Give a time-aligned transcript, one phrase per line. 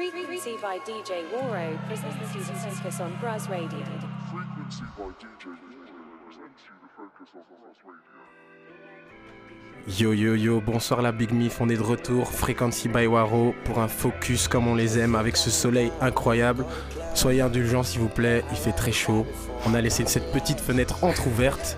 [0.00, 3.68] Frequency by DJ Waro presents you the focus on Buzz Radio.
[4.30, 5.44] Frequency by DJ
[6.24, 8.00] presents you the focus on Buzz Radio.
[9.98, 13.78] Yo yo yo, bonsoir la Big Mif, on est de retour, Frequency by Waro, pour
[13.78, 16.64] un focus comme on les aime, avec ce soleil incroyable.
[17.14, 19.26] Soyez indulgents s'il vous plaît, il fait très chaud.
[19.66, 21.76] On a laissé cette petite fenêtre entr'ouverte,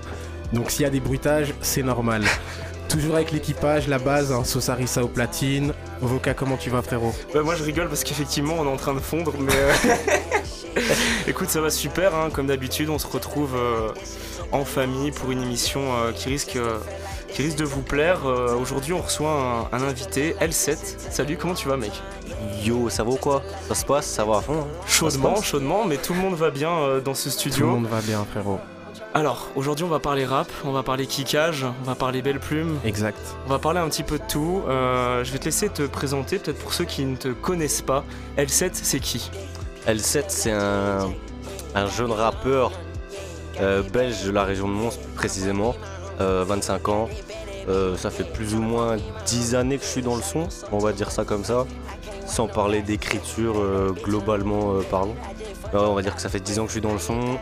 [0.52, 2.22] donc s'il y a des bruitages, c'est normal.
[2.88, 5.72] Toujours avec l'équipage, la base, hein, Sosarissa au platine.
[6.02, 7.14] Voca, comment tu vas frérot?
[7.32, 9.72] Bah, moi je rigole parce qu'effectivement on est en train de fondre, mais euh,
[11.26, 12.14] écoute, ça va super.
[12.14, 12.28] hein.
[12.32, 13.88] Comme d'habitude, on se retrouve euh,
[14.50, 16.56] en famille pour une émission euh, qui risque.
[16.56, 16.78] euh,
[17.28, 18.26] qui risque de vous plaire.
[18.26, 19.30] Euh, Aujourd'hui, on reçoit
[19.72, 20.76] un, un invité, L7.
[21.10, 21.92] Salut, comment tu vas, mec?
[22.62, 23.42] Yo, ça va ou quoi?
[23.68, 24.60] Ça se passe, ça va à fond.
[24.60, 27.66] hein Chaudement, chaudement, mais tout le monde va bien euh, dans ce Tout le studio.
[27.68, 28.58] monde va bien frérot.
[29.14, 32.78] Alors, aujourd'hui, on va parler rap, on va parler kickage, on va parler belle plume,
[32.84, 33.18] Exact.
[33.46, 34.62] on va parler un petit peu de tout.
[34.68, 38.04] Euh, je vais te laisser te présenter, peut-être pour ceux qui ne te connaissent pas.
[38.38, 39.30] L7, c'est qui?
[39.86, 41.10] L7, c'est un,
[41.74, 42.72] un jeune rappeur
[43.60, 45.74] euh, belge de la région de Mons, précisément,
[46.22, 47.08] euh, 25 ans.
[47.68, 50.78] Euh, ça fait plus ou moins 10 années que je suis dans le son, on
[50.78, 51.66] va dire ça comme ça,
[52.26, 55.14] sans parler d'écriture euh, globalement euh, parlant.
[55.74, 57.38] On va dire que ça fait 10 ans que je suis dans le son.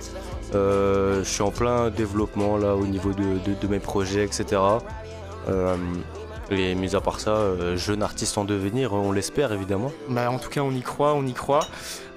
[0.55, 4.61] Euh, je suis en plein développement là au niveau de, de- de mes projets, etc.
[5.49, 5.77] Euh,
[6.51, 9.93] et mis à part ça, euh, jeune artiste en devenir, on l'espère évidemment.
[10.09, 11.61] Bah, en tout cas, on y croit, on y croit.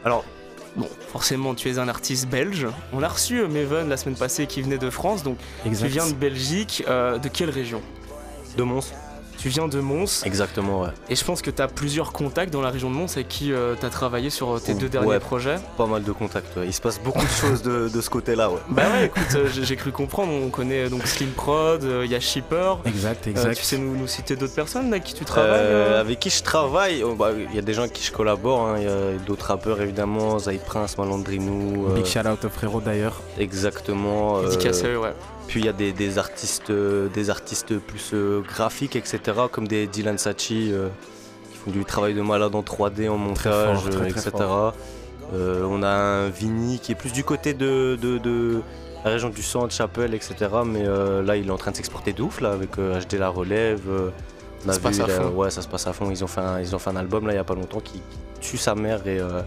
[0.03, 0.25] Alors,
[0.75, 2.67] bon, forcément, tu es un artiste belge.
[2.91, 5.85] On a reçu Maven la semaine passée qui venait de France, donc Exact.
[5.85, 6.83] tu viens de Belgique.
[6.87, 7.81] De quelle région?
[8.57, 8.91] De Mons
[9.43, 10.23] Tu viens de Mons.
[10.25, 10.89] Exactement, ouais.
[11.09, 13.51] Et je pense que tu as plusieurs contacts dans la région de Mons avec qui
[13.79, 15.57] tu as travaillé sur euh, tes deux derniers projets.
[15.75, 16.65] Pas mal de contacts, ouais.
[16.65, 18.59] Il se passe beaucoup de choses de, de ce côté-là, ouais.
[18.69, 20.31] Bah ouais, écoute, euh, j'ai cru comprendre.
[20.31, 22.75] On connaît euh, donc Slim Prod, il y a Shipper.
[22.85, 23.55] Exact, Euh, exact.
[23.57, 26.29] tu sais nous, nous citer d'autres personnes avec qui tu travailles Euh, euh avec qui
[26.29, 28.75] je travaille, oh, bah, il y a des gens avec qui je collabore, hein.
[28.77, 32.79] il y a d'autres rappeurs évidemment, Zay Prince, Malandrinou, euh, Big shout out au frérot
[32.79, 33.21] d'ailleurs.
[33.37, 34.37] exactement.
[34.37, 35.13] euh, Dédicacé, ouais.
[35.47, 39.19] Puis il y a des, des artistes, euh, des artistes plus euh, graphiques, etc.
[39.51, 40.87] Comme des Dylan Sachi euh,
[41.51, 44.31] qui font du travail de malade en 3D, en montage, fort, très, très etc.
[44.31, 44.73] fort.
[45.33, 48.61] Euh, on a un Vini qui est plus du côté de, de- de
[49.03, 50.35] la région du centre, Chapelle, etc.
[50.65, 53.13] Mais euh, là, il est en train de s'exporter de ouf là avec euh, HD
[53.19, 53.81] La Relève.
[53.89, 54.09] euh,
[54.65, 55.29] on a Ça se passe à là, fond.
[55.31, 56.09] Ouais, ça se passe à fond.
[56.09, 57.79] Ils ont fait un, ils ont fait un album là il y a pas longtemps
[57.81, 59.41] qui, qui tue sa mère et, euh,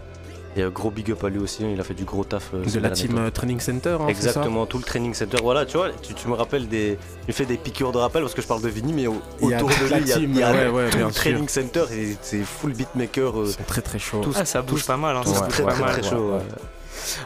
[0.57, 1.63] et, euh, gros big up à lui aussi.
[1.71, 2.49] Il a fait du gros taf.
[2.53, 5.37] euh, De la team euh, Training Center, hein, c'est ça Exactement, tout le training center.
[5.41, 6.97] Voilà, tu vois, tu, tu me rappelles des.
[7.25, 9.53] Tu fais des piqûres de rappel parce que je parle de Vini, mais au- Il
[9.55, 11.13] autour de lui, il y a, team, il y a ouais, ouais, tout le sûr.
[11.13, 13.39] training center et c'est full beatmaker.
[13.39, 14.21] euh, Ils sont très très chauds.
[14.21, 16.15] tous- Ah, ça bouge pas mal, hein, Ouais, bouge très, pas très, chaud.
[16.31, 16.33] ouais.
[16.37, 16.41] ouais.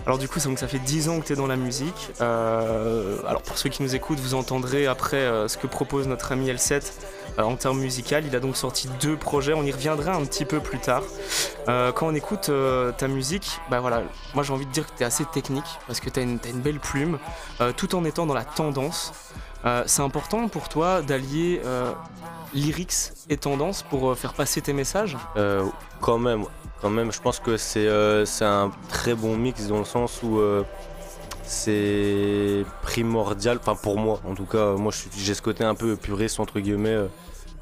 [0.06, 2.12] Alors du coup, c'est donc ça fait 10 ans que tu es dans la musique.
[2.20, 6.32] Euh, alors pour ceux qui nous écoutent, vous entendrez après euh, ce que propose notre
[6.32, 6.80] ami L7 euh,
[7.38, 8.26] en termes musical.
[8.26, 11.04] Il a donc sorti deux projets, on y reviendra un petit peu plus tard.
[11.68, 14.04] Euh, quand on écoute euh, ta musique, bah voilà,
[14.34, 16.38] moi j'ai envie de dire que tu es assez technique parce que tu as, une
[16.38, 17.20] belle plume,
[17.62, 19.14] euh, tout en étant dans la tendance.
[19.64, 21.92] Euh, c'est important pour toi d'allier euh,
[22.54, 25.18] lyrics et tendance pour euh, faire passer tes messages?
[25.38, 25.66] Euh,
[26.00, 26.46] quand même,
[26.82, 30.40] quand même, je pense que c'est euh, un très bon mix dans le sens où
[30.40, 30.64] euh,
[31.44, 36.40] c'est primordial, enfin pour moi en tout cas, moi j'ai ce côté un peu puriste
[36.40, 37.08] entre guillemets, euh,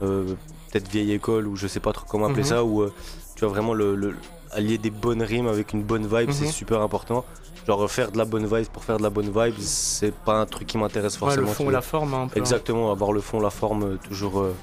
[0.02, 0.26] euh,
[0.72, 2.48] peut-être vieille école ou je sais pas trop comment appeler Mhm.
[2.50, 2.94] ça, où euh,
[3.36, 4.16] tu vois vraiment le, le-
[4.52, 6.52] allier des bonnes rimes avec une bonne vibe, c'est Mhm.
[6.52, 7.24] super important.
[7.68, 10.46] Genre faire de la bonne vibe pour faire de la bonne vibe, c'est pas un
[10.48, 11.48] truc qui m'intéresse Ouais, forcément.
[11.50, 12.40] Le fond la forme un peu.
[12.40, 12.42] hein.
[12.42, 14.56] Exactement, avoir le fond, la forme, toujours, euh,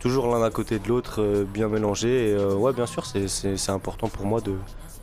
[0.00, 2.30] toujours l'un à côté de l'autre, bien mélangé.
[2.32, 4.54] Et ouais, bien sûr, c'est important pour moi de,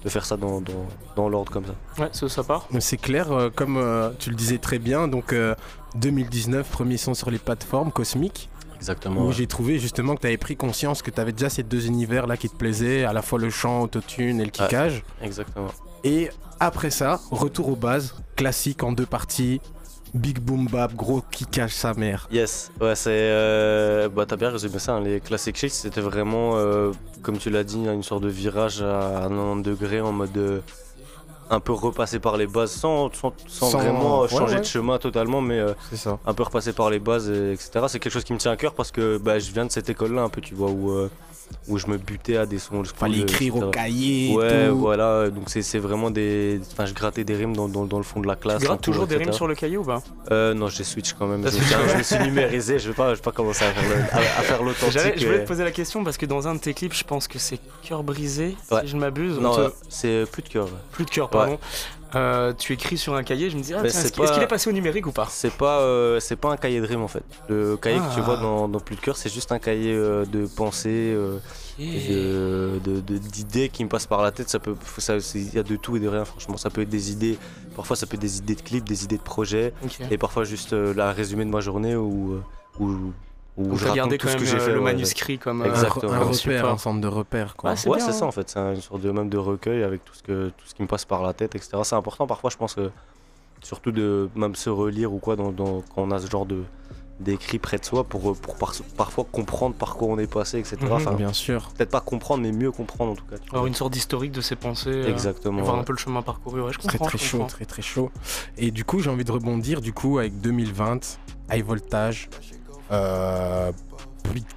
[0.04, 1.74] de faire ça dans, dans, dans l'ordre comme ça.
[2.02, 2.66] Ouais, ça, ça part.
[2.72, 5.56] Mais C'est clair, euh, comme euh, tu le disais très bien, donc euh,
[5.96, 9.22] 2019, premier son sur les plateformes cosmiques, Exactement.
[9.24, 9.34] où ouais.
[9.34, 12.28] j'ai trouvé justement que tu avais pris conscience que tu avais déjà ces deux univers
[12.28, 15.04] là qui te plaisaient, à la fois le chant, autotune et le kickage.
[15.22, 15.68] Exactement.
[16.06, 16.30] Et
[16.62, 19.60] après ça, retour aux bases, classique en deux parties,
[20.14, 22.28] big boom bap, gros kickage sa mère.
[22.32, 23.10] Yes, ouais, c'est.
[23.12, 24.94] euh, bah, t'as bien résumé ça.
[24.94, 26.92] hein, Les classic shit, c'était vraiment, euh,
[27.22, 30.36] comme tu l'as dit, une sorte de virage à 90 degrés en mode.
[30.38, 30.60] euh,
[31.52, 34.60] un peu repassé par les bases sans, sans, sans Sans- vraiment ouais, changer ouais.
[34.60, 35.60] de chemin totalement, mais
[35.90, 36.20] C'est ça.
[36.24, 37.86] un peu repasser par les bases, et etc.
[37.88, 39.90] C'est quelque chose qui me tient à cœur parce que bah, je viens de cette
[39.90, 40.92] école-là, un peu, tu vois, où,
[41.68, 42.84] où je me butais à des sons.
[42.96, 44.36] Fallait écrire au cahier.
[44.36, 44.78] Ouais, tout.
[44.78, 46.60] voilà, donc c'est c'est vraiment des.
[46.72, 48.60] Enfin, je grattais des rimes dans, dans, dans le fond de la classe.
[48.62, 49.30] Tu grattes cours, toujours des etc.
[49.30, 50.02] rimes sur le cahier ou pas?
[50.32, 51.42] Euh, non, j'ai switch quand même.
[51.42, 51.82] Je me, suis, ouais.
[51.94, 54.64] je me suis numérisé, je vais pas, je vais pas commencer à faire à, à
[54.64, 55.14] l'authentique.
[55.18, 57.28] Je voulais te poser la question parce que dans un de tes clips, je pense
[57.28, 58.82] que c'est Cœur brisé, Ouais.
[58.82, 59.40] si je m'abuse.
[59.40, 60.68] Non, te- euh, c'est plus de cœur.
[60.92, 61.58] Plus de cœur, pardon.
[62.16, 64.74] Euh, tu écris sur un cahier, je me dis, ah, est-ce qu'il est passé au
[64.74, 67.24] numérique ou pas C'est pas, euh, c'est pas un cahier de rime en fait.
[67.50, 68.22] Le cahier que tu Ah.
[68.22, 71.16] vois dans, dans Plus de cœur, c'est juste un cahier euh, de pensée,
[71.80, 74.50] et de- de- d'idées qui me passent par la tête.
[74.50, 76.26] Ça peut, ça- il y a de tout et de rien.
[76.26, 77.38] Franchement, ça peut être des idées.
[77.76, 79.74] Parfois, ça peut être des idées de clips, des idées de projets,
[80.10, 82.40] et parfois juste la résumé de ma journée euh,
[83.60, 84.72] où, je gardé tout quand ce même que j'ai euh, fait.
[84.74, 84.84] le ouais.
[84.94, 86.20] manuscrit comme, euh, Un, Exactement.
[86.20, 87.56] repère, un centre de repère.
[87.56, 87.72] Quoi.
[87.72, 90.04] Ouais, c'est Ouais, c'est ça en fait, c'est une sorte de même de recueil avec
[90.06, 91.72] tout ce que tout ce qui me passe par la tête, etc.
[91.84, 92.90] C'est important parfois, je pense que
[93.62, 96.64] surtout de même se relire ou quoi dans, dans- quand on a ce genre de
[97.20, 100.78] d'écrit près de soi pour, pour par- parfois comprendre par quoi on est passé, etc.
[100.82, 100.92] Mhm.
[100.94, 101.68] Enfin, Bien sûr.
[101.76, 103.36] peut-être pas comprendre, mais mieux comprendre en tout cas.
[103.50, 104.90] avoir une sorte d'historique de ses pensées.
[104.90, 105.62] euh, Exactement.
[105.62, 105.82] voir ouais.
[105.82, 106.62] un peu le chemin parcouru.
[106.62, 107.08] Ouais, je Très comprends.
[107.08, 108.10] très je chaud, très très chaud.
[108.58, 111.20] Et du coup, j'ai envie de rebondir du coup avec 2020,
[111.52, 112.30] high voltage,
[112.92, 113.72] euh,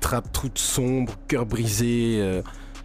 [0.00, 2.19] trap toute sombre, cœur brisé.
[2.20, 2.43] euh,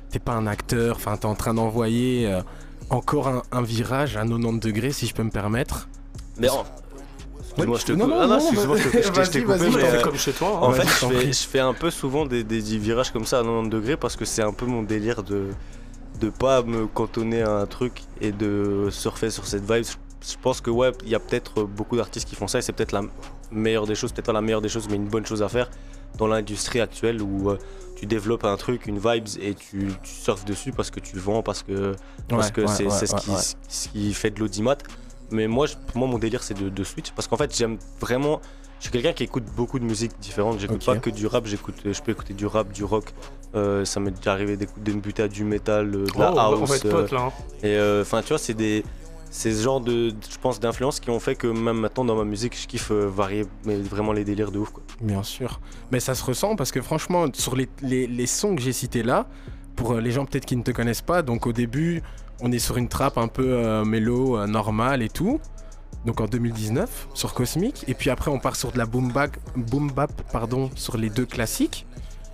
[0.09, 2.41] t'es pas un acteur, enfin t'es en train d'envoyer euh,
[2.89, 5.87] encore un, un virage à 90 degrés si je peux me permettre.
[6.37, 6.65] Mais en-
[7.59, 8.01] Excuse-moi, je te coupe.
[8.01, 8.83] non, Ah non, non, excuse-moi, je
[9.31, 10.49] t'ai- coupé, mais, euh, comme chez toi.
[10.49, 10.59] hein.
[10.67, 11.33] En fait, je fais, prie.
[11.33, 14.25] je fais un peu souvent des, des virages comme ça à 90 degrés parce que
[14.25, 15.47] c'est un peu mon délire de
[16.21, 19.85] de pas me cantonner à un truc et de surfer sur cette vibe.
[20.21, 22.73] Je pense que ouais, il y a peut-être beaucoup d'artistes qui font ça et c'est
[22.73, 23.01] peut-être la
[23.51, 25.69] meilleure des choses, peut-être pas la meilleure des choses, mais une bonne chose à faire
[26.17, 27.57] dans l'industrie actuelle où euh,
[27.95, 31.21] tu développes un truc, une vibes et tu, tu surfes dessus parce que tu le
[31.21, 31.95] vends, parce que
[32.27, 33.37] parce Ouais, que ouais, c'est ouais, c'est ce, ouais, qui, ouais.
[33.69, 34.75] ce qui fait de l'audimat.
[35.29, 37.11] Mais moi, je- pour moi, mon délire, c'est de, de switch.
[37.11, 38.41] Parce qu'en fait, j'aime vraiment.
[38.79, 40.59] Je suis quelqu'un qui écoute beaucoup de musique différente.
[40.59, 40.85] J'écoute Ok.
[40.85, 43.13] pas que du rap, j'écoute, je peux écouter du rap, du rock.
[43.55, 46.19] Euh, ça m'est déjà arrivé d'écouter- de me buter à du métal, euh, de Oh,
[46.19, 46.59] la on va- house.
[46.61, 47.21] on va être euh, potes là.
[47.21, 47.31] hein.
[47.63, 48.83] et euh, enfin, tu vois, c'est des.
[49.29, 52.23] C'est ce genre de, je pense, d'influences qui ont fait que même maintenant dans ma
[52.23, 54.71] musique, je kiffe euh, varier mais vraiment les délires de ouf.
[55.01, 55.59] Bien sûr.
[55.91, 59.03] Mais ça se ressent parce que franchement, sur les, les- les sons que j'ai cités
[59.03, 59.27] là,
[59.75, 62.01] pour euh, les gens peut-être qui ne te connaissent pas, donc au début,
[62.39, 65.39] on est sur une trappe un peu euh, mélo, euh, normale et tout.
[66.05, 67.83] Donc en 2019, sur Cosmic.
[67.87, 71.09] Et puis après, on part sur de la boom, bap, boom bap pardon, sur les
[71.09, 71.85] deux classiques.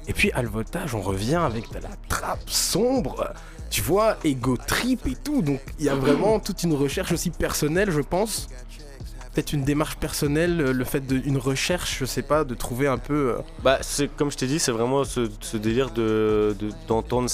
[0.07, 3.33] Et puis à le voltage, on revient avec de la trappe sombre.
[3.73, 5.41] Tu vois, ego trip et tout.
[5.41, 8.47] Donc il y a vraiment toute une recherche aussi personnelle, je pense.
[9.33, 12.99] Peut-être une démarche personnelle, euh, le fait d'une recherche, je sais pas, de trouver un
[12.99, 13.31] peu.
[13.31, 13.79] euh, Bah,
[14.15, 15.21] comme je t'ai dit, c'est vraiment ce,
[15.57, 17.31] délire de de- d'entendre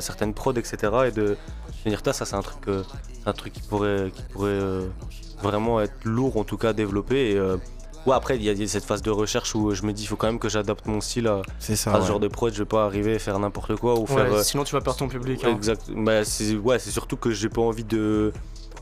[0.00, 0.76] certaines prods, etc.
[1.08, 1.36] Et de
[1.84, 2.82] se dire, ça c'est un truc, euh,
[3.22, 4.10] c'est un truc qui pourrait
[5.42, 6.72] vraiment être lourd en tout cas
[7.36, 7.58] euh,
[8.06, 9.92] ouais, après il y, a- il y a cette phase de recherche où je me
[9.92, 11.92] dis, il faut quand même que j'adapte mon style à, C'est ça.
[11.92, 12.06] à ce ouais.
[12.08, 12.52] genre de prod.
[12.52, 14.32] Je vais pas arriver à faire n'importe quoi ou Ouais, faire.
[14.34, 15.44] euh, Sinon, tu vas perdre ton public.
[15.44, 15.54] hein.
[15.54, 15.90] Exact.
[15.94, 18.32] Bah, c'est ouais, c'est surtout que j'ai pas envie de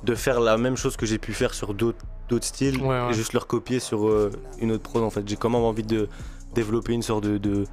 [0.05, 1.97] de faire la même chose que j'ai pu faire sur d'autres
[2.43, 3.11] styles Ouais, ouais.
[3.11, 4.31] et juste leur copier sur euh,
[4.61, 5.27] une autre prod en fait.
[5.27, 6.09] J'ai quand même envie de
[6.55, 7.65] développer une sorte de de,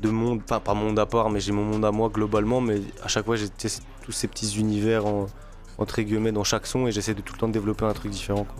[0.00, 2.80] de monde, enfin pas monde à part, mais j'ai mon monde à moi globalement, mais
[3.02, 5.26] à chaque fois j'ai tous ces petits univers en
[5.78, 8.12] entre guillemets dans chaque son et j'essaie de tout le temps de développer un truc
[8.12, 8.44] différent.
[8.44, 8.54] quoi.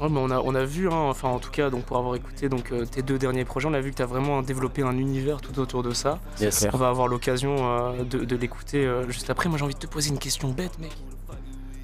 [0.00, 2.14] Ouais, mais on a, on a vu, hein, enfin en tout cas, donc pour avoir
[2.14, 4.82] écouté donc, euh, tes deux derniers projets, on a vu que tu as vraiment développé
[4.82, 6.18] un univers tout autour de ça.
[6.40, 6.66] Yes.
[6.72, 9.48] On va avoir l'occasion euh, de, de l'écouter euh, juste après.
[9.48, 10.92] Moi j'ai envie de te poser une question bête, mec.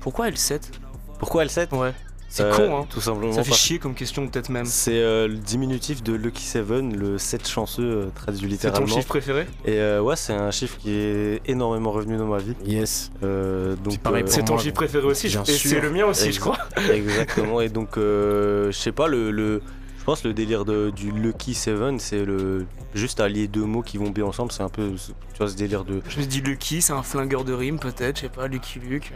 [0.01, 0.61] Pourquoi L7
[1.19, 1.93] Pourquoi L7 Ouais.
[2.28, 2.87] C'est Euh, con, hein.
[2.90, 3.32] Tout simplement.
[3.32, 4.67] Ça fait parce- chier comme question, peut-être même.
[4.67, 8.94] C'est euh, le diminutif de Lucky Seven, le 7 chanceux euh, traduit C'est ton littéralement.
[8.94, 9.46] chiffre préféré?
[9.64, 12.55] Et euh, ouais, c'est un chiffre qui est énormément revenu dans ma vie.
[12.67, 13.11] Yes.
[13.23, 15.81] Euh, donc, C'est pareil euh, pour C'est ton moi, chiffre préféré aussi, je- et c'est
[15.81, 16.58] le mien aussi, je crois.
[16.93, 17.60] Exactement.
[17.60, 19.62] Et donc, euh, je sais pas, le, le-
[20.06, 23.98] je pense le délire de- du Lucky Seven, c'est le juste allier deux mots qui
[23.98, 24.53] vont bien ensemble.
[24.53, 26.01] C'est un peu, tu vois, ce délire de.
[26.08, 29.13] Je me dis Lucky, c'est un flingueur de rime, peut-être, je sais pas, Lucky Luke.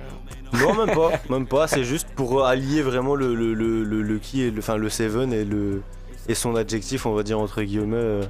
[0.52, 0.58] euh.
[0.58, 1.68] Non, même pas, même pas.
[1.68, 5.32] C'est juste pour allier vraiment le, le, le, le Lucky et le, enfin le Seven
[5.32, 5.80] et le
[6.28, 7.94] et son adjectif, on va dire entre guillemets.
[7.96, 8.22] euh,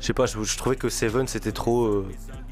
[0.00, 2.06] je sais pas, je, je trouvais que Seven c'était trop euh,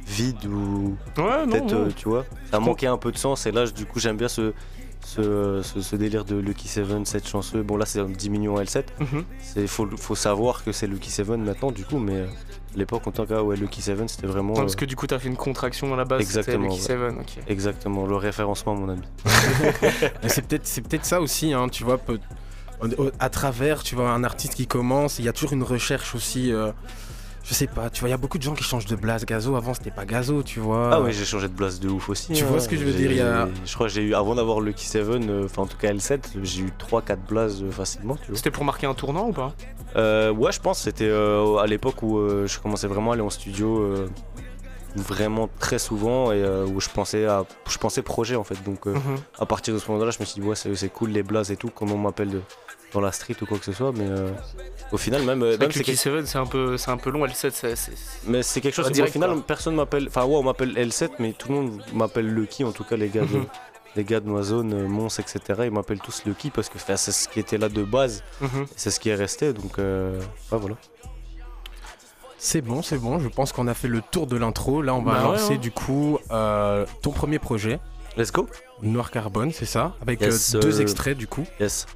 [0.07, 3.45] vide ou Ouais, non, peut-être, euh, tu vois, ça manquait un peu de sens.
[3.47, 4.53] Et là, du coup, j'aime bien ce,
[5.09, 7.63] ce, ce, ce délire de Lucky Seven, 7 chanceux.
[7.63, 8.85] Bon, là, c'est un 10 millions L7.
[9.01, 9.25] Mhm.
[9.57, 12.27] Il faut, faut savoir que c'est Lucky Seven maintenant, du coup, mais euh,
[12.75, 14.53] à l'époque, en tant que ouais, Lucky Seven, c'était vraiment.
[14.55, 16.81] Parce euh, que du coup, t'as fait une contraction à la base, c'était Exactement, Lucky
[16.81, 16.87] ouais.
[16.87, 17.39] Seven, ok.
[17.49, 19.03] Exactement, le référencement, mon ami.
[20.27, 22.21] C'est peut-être c'est peut-être ça aussi, hein, tu vois, peut-
[23.19, 26.53] à travers, tu vois, un artiste qui commence, il y a toujours une recherche aussi.
[26.53, 26.71] euh,
[27.49, 29.25] je sais pas, tu vois, il y a beaucoup de gens qui changent de blase.
[29.25, 30.91] Gazo, avant c'était pas Gazo, tu vois.
[30.93, 32.33] Ah, ouais, j'ai changé de place de ouf aussi.
[32.35, 32.47] Tu hein.
[32.47, 34.35] vois ce que je veux dire, il y a- Je crois que j'ai eu, avant
[34.35, 38.17] d'avoir Lucky Seven, euh, enfin en tout cas L7, j'ai eu 3-4 blazes euh, facilement,
[38.17, 38.37] tu vois.
[38.37, 39.55] C'était pour marquer un tournant ou pas?
[39.97, 43.23] Euh, ouais, je pense c'était euh, à l'époque où euh, je commençais vraiment à aller
[43.23, 44.09] en studio euh,
[44.97, 48.63] vraiment très souvent et euh, où je pensais à je pensais projet en fait.
[48.65, 49.17] Donc euh, Mhm.
[49.39, 51.51] à partir de ce moment-là, je me suis dit ouais, c'est c'est cool les blazes
[51.51, 52.43] et tout, comment on m'appelle de-
[52.93, 54.31] dans la street ou quoi que ce soit, mais euh,
[54.93, 55.95] au final même, euh, même c'est.
[55.95, 57.75] Seven, c'est un, peu, c'est un peu long, L7, c'est.
[58.27, 59.43] mais c'est quelque chose direct, final quoi.
[59.47, 62.85] personne m'appelle enfin ouais on m'appelle L7 mais tout le monde m'appelle Lucky en tout
[62.85, 63.47] cas les gars de, Mhm.
[63.97, 67.29] les gars de Noisone, euh, Mons, etc., ils m'appellent tous Lucky parce que c'est ce
[67.29, 68.67] qui était là de base, Mhm.
[68.77, 69.53] c'est ce qui est resté.
[69.53, 70.19] Donc euh,
[70.53, 70.77] ouais, voilà.
[72.41, 73.19] C'est bon, c'est bon.
[73.19, 74.81] Je pense qu'on a fait le tour de l'intro.
[74.81, 75.59] Là, on va Bah ouais, lancer hein.
[75.59, 77.81] du coup euh, ton premier projet,
[78.17, 78.49] Let's go.
[78.83, 81.87] Noir Carbone, c'est ça Avec Yes, euh, deux euh, extraits du coup, Yes,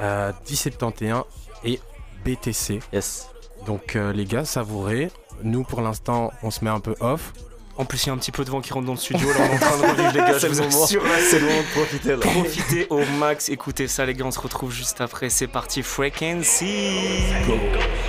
[0.00, 1.24] euh, 1071
[1.64, 1.80] et
[2.24, 2.80] BTC.
[2.92, 3.28] yes.
[3.66, 5.10] Donc euh, les gars, savourez.
[5.42, 7.32] Nous, pour l'instant, on se met un peu off.
[7.76, 9.28] En plus, il y a un petit peu de vent qui rentre dans le studio.
[9.28, 10.38] Là, on est en train de revivre, les gars.
[10.38, 11.02] je vous assure.
[11.30, 12.16] C'est le moment de profiter là.
[12.16, 16.66] Profitez au max, écoutez ça les gars, on se retrouve juste après, c'est parti, Frequency
[16.66, 18.07] Et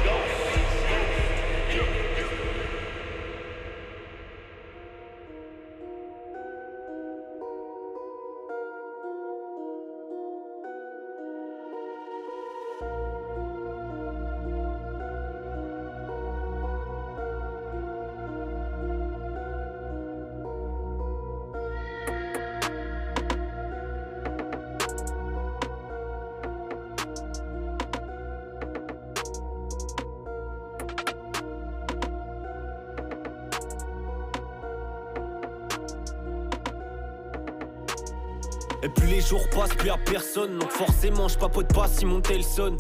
[39.20, 40.60] les jours passent, plus y'a personne.
[40.60, 42.78] Donc forcément, je papote pas si mon tel sonne.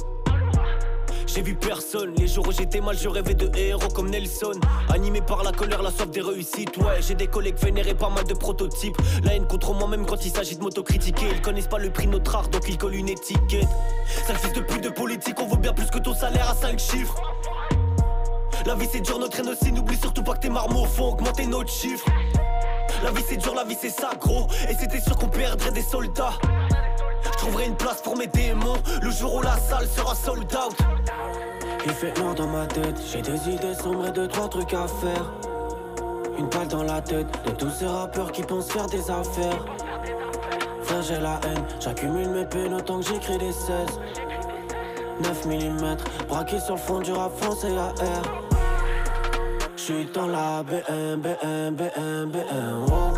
[1.28, 4.54] J'ai vu personne, les jours où j'étais mal, je rêvais de héros comme Nelson.
[4.90, 6.78] Animé par la colère, la soif des réussites.
[6.78, 8.98] Ouais, j'ai des collègues vénérés, pas mal de prototypes.
[9.24, 11.28] La haine contre moi-même quand il s'agit de m'autocritiquer.
[11.30, 13.68] Ils connaissent pas le prix de notre art, donc ils collent une étiquette.
[14.26, 17.22] Ça de plus de politique, on vaut bien plus que ton salaire à 5 chiffres.
[18.66, 19.74] La vie c'est dur, notre haine aussi.
[19.74, 22.06] N'oublie surtout pas que tes marmots font augmenter notre chiffre.
[23.04, 24.12] La vie c'est dur, la vie c'est ça
[24.70, 26.34] Et c'était sûr qu'on perdrait des soldats.
[27.24, 28.78] Je trouverai une place pour mes démons.
[29.02, 30.76] Le jour où la salle sera sold out.
[31.86, 33.00] Il fait noir dans ma tête.
[33.12, 35.32] J'ai des idées sombres et deux trois trucs à faire.
[36.38, 37.28] Une balle dans la tête.
[37.46, 39.66] De tous ces rappeurs qui pensent faire des affaires.
[40.84, 41.64] Frère j'ai la haine.
[41.80, 44.00] J'accumule mes peines autant que j'écris des 16
[45.22, 48.49] 9 mm Braqué sur le fond du rap français AR
[49.90, 53.12] J'suis dans la BM, BM, BM, BM, wow.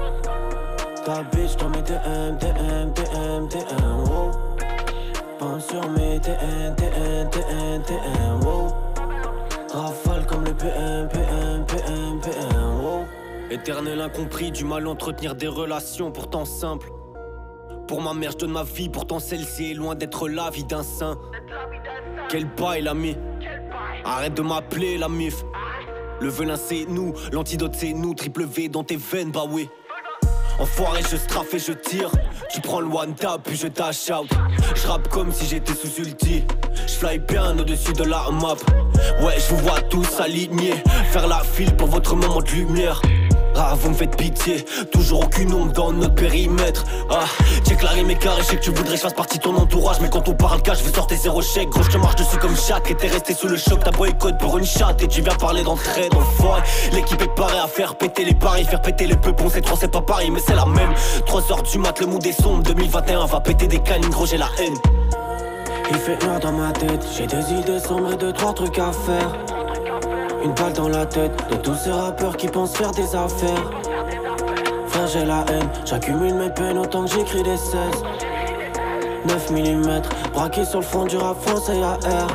[1.04, 4.32] Ta bitch dans mes DM, DM, DM, DM, wow.
[5.38, 8.74] Pense sur mes TN, TN, TN, TN, wow.
[9.74, 13.04] Rafale comme le PM, PM, PM, PM, wow.
[13.50, 16.90] Éternel incompris, du mal entretenir des relations pourtant simples.
[17.90, 20.84] Pour ma mère, je donne ma vie, pourtant celle-ci est loin d'être la vie d'un
[20.84, 21.18] saint.
[22.30, 23.18] Quel bail, l'ami.
[24.06, 25.44] Arrête de m'appeler la mif.
[26.22, 29.68] Le venin c'est nous, l'antidote c'est nous, triple V dans tes veines, bah oui.
[30.60, 32.12] Enfoiré, je straffe et je tire.
[32.54, 34.30] Tu prends le one tap, puis je dash out.
[34.75, 36.44] Je rappe comme si j'étais sous ulti.
[36.86, 38.54] Je fly bien au-dessus de la map.
[39.24, 40.75] Ouais, je vous vois tous alignés.
[41.12, 43.01] Faire la file pour votre moment de lumière.
[43.55, 46.86] Ah, vous me faites pitié, toujours aucune ombre dans notre périmètre.
[47.10, 47.25] Ah,
[47.67, 48.10] check la rime
[48.43, 50.00] sais que tu voudrais que je fasse partie de ton entourage.
[50.01, 51.70] Mais quand on parle cash, je veux sortir zéro chèque.
[51.70, 52.89] Gros, je te marche dessus comme chaque.
[52.89, 55.01] Et t'es resté sous le choc, t'as boycott pour une chatte.
[55.03, 56.62] Et tu viens parler d'entraide, enfoiré.
[56.93, 59.50] L'équipe est parée à faire péter les paris, faire péter les peupons.
[59.50, 60.93] C'est trois, c'est pas pareil, mais c'est la même.
[61.25, 62.63] 3 heures du mat, le mood est sombre.
[62.63, 64.75] 2021 va péter des canines, gros, j'ai la haine.
[65.91, 68.91] Il fait noir dans ma tête, j'ai des idées sombres et deux, trois trucs à
[68.93, 69.61] faire.
[70.43, 73.69] Une balle dans la tête de tous ces rappeurs qui pensent faire des affaires.
[74.88, 77.75] Frère, j'ai la haine, j'accumule mes peines autant que j'écris des 16.
[79.25, 80.01] 9 mm,
[80.33, 82.27] braqué sur le fond du rap français AR.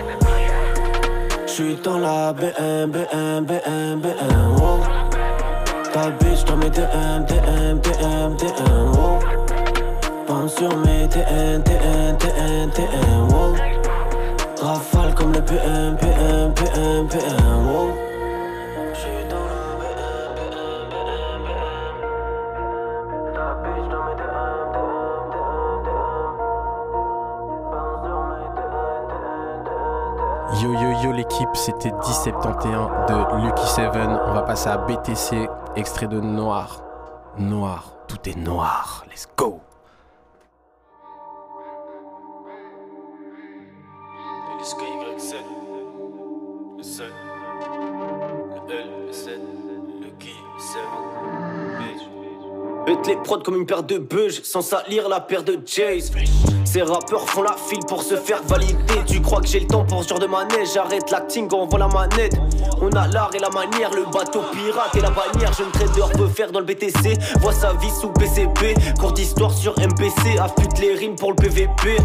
[1.46, 4.80] J'suis dans la BM, BM, BM, BM, wow.
[5.92, 9.18] Ta bitch dans mes DM, DM, DM, DM, wow.
[10.26, 13.54] Pense sur mes TN, TN, TN, TN, wow.
[14.60, 16.15] Rafale comme le PM, PM,
[16.96, 17.02] Yo
[30.72, 34.18] yo yo l'équipe, c'était 1071 de Lucky Seven.
[34.26, 36.82] On va passer à BTC, extrait de Noir.
[37.36, 39.04] Noir, tout est noir.
[39.10, 39.60] Let's go.
[46.86, 47.06] Le 7,
[48.68, 49.40] le L, le 7,
[50.02, 50.78] le Guy, le 7,
[52.86, 56.12] Bête les prods comme une paire de bugs, sans salir la paire de Jays.
[56.64, 59.02] Ces rappeurs font la file pour se faire valider.
[59.04, 60.74] Tu crois que j'ai le temps pour ce genre de manège?
[60.74, 62.36] J'arrête l'acting, envoie la manette.
[62.80, 65.52] On a l'art et la manière, le bateau pirate et la bannière.
[65.54, 67.18] Jeune trader peut faire dans le BTC.
[67.40, 68.74] Vois sa vie sous PCP.
[69.00, 70.38] Cours d'histoire sur MPC.
[70.38, 71.96] Affûte les rimes pour le PVP.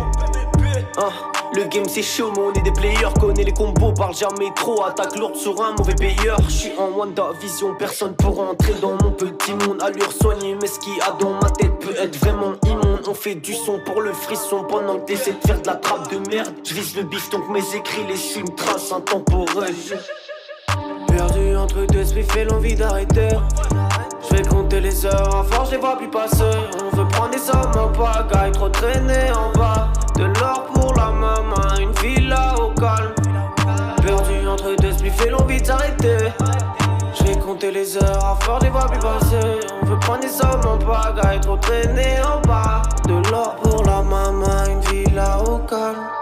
[0.98, 1.10] Hein,
[1.56, 3.14] le game c'est chaud, mais on est des players.
[3.20, 4.84] Connais les combos, parle jamais trop.
[4.84, 6.38] Attaque lourde sur un mauvais payeur.
[6.50, 9.82] J'suis en Wanda Vision, personne pour entrer dans mon petit monde.
[9.82, 13.08] Allure soignée, mais ce qu'il y a dans ma tête peut être vraiment immonde.
[13.08, 16.12] on fait du son pour le frisson pendant que t'essaies de faire de la trappe
[16.12, 16.54] de merde.
[16.64, 19.76] Je vise le bif donc mes écrits laissent une trace intemporelle.
[21.08, 23.30] Perdu entre deux spiffs et l'envie d'arrêter.
[24.30, 26.44] Je vais compter les heures, à force je les plus passer.
[26.92, 29.90] On veut prendre des sommes en pagaille, trop traîner en bas.
[30.16, 33.14] De l'or pour la maman, une villa au calme.
[34.02, 36.18] Perdu entre deux spiffs et l'envie d'arrêter.
[37.14, 39.60] Je vais compter les heures, à force je les vois plus passer.
[39.82, 42.82] On veut prendre des sommes en pagaille, trop traîner en bas.
[43.08, 46.21] De l'or pour la maman, une villa au calme.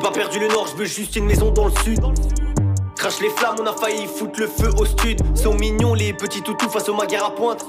[0.00, 2.00] J'ai pas perdu le nord, je veux juste une maison dans le sud.
[2.96, 5.20] Crache les flammes, on a failli foutre le feu au stud.
[5.36, 7.66] Sont mignons les petits toutous face au maguire à pointe.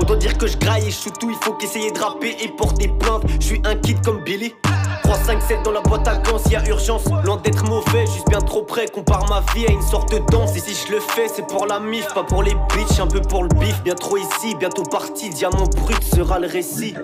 [0.00, 2.88] Autant dire que je graille et je tout, il faut qu'essayer de rapper et porter
[2.88, 3.24] plainte.
[3.40, 4.54] Je suis un kid comme Billy.
[5.02, 7.04] 3, 5, 7 dans la boîte à gants, y a urgence.
[7.24, 8.86] Loin mauvais, juste bien trop près.
[8.86, 10.56] Compare ma vie à une sorte de danse.
[10.56, 13.20] Et si je le fais, c'est pour la mif, pas pour les bitches, un peu
[13.20, 13.82] pour le bif.
[13.82, 15.28] Bien trop ici, bientôt parti.
[15.28, 16.94] Diamant brut sera le récit.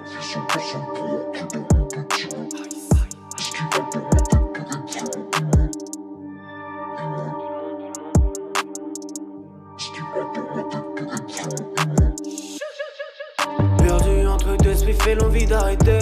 [15.16, 15.98] L'envie d'arrêter.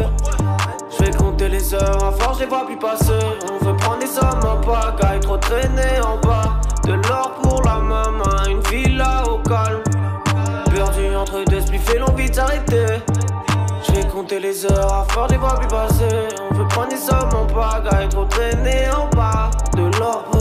[0.90, 3.12] Je vais compter les heures, à force je les vois plus passer.
[3.50, 6.60] On veut prendre des sommes en pagaille, trop traîner en bas.
[6.84, 9.82] De l'or pour la maman, une villa au calme.
[10.74, 12.86] Perdu entre deux spiffs et l'envie d'arrêter.
[13.86, 16.28] Je vais compter les heures, à force je les vois plus passer.
[16.50, 19.50] On veut prendre des sommes en pagaille, trop traîner en bas.
[19.76, 20.33] De l'or pour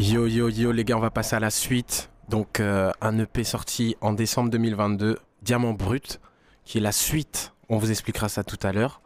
[0.00, 2.08] Yo yo yo les gars, on va passer à la suite.
[2.30, 6.20] Donc euh, un EP sorti en décembre 2022, Diamant Brut,
[6.64, 7.52] qui est la suite.
[7.68, 9.02] On vous expliquera ça tout à l'heure.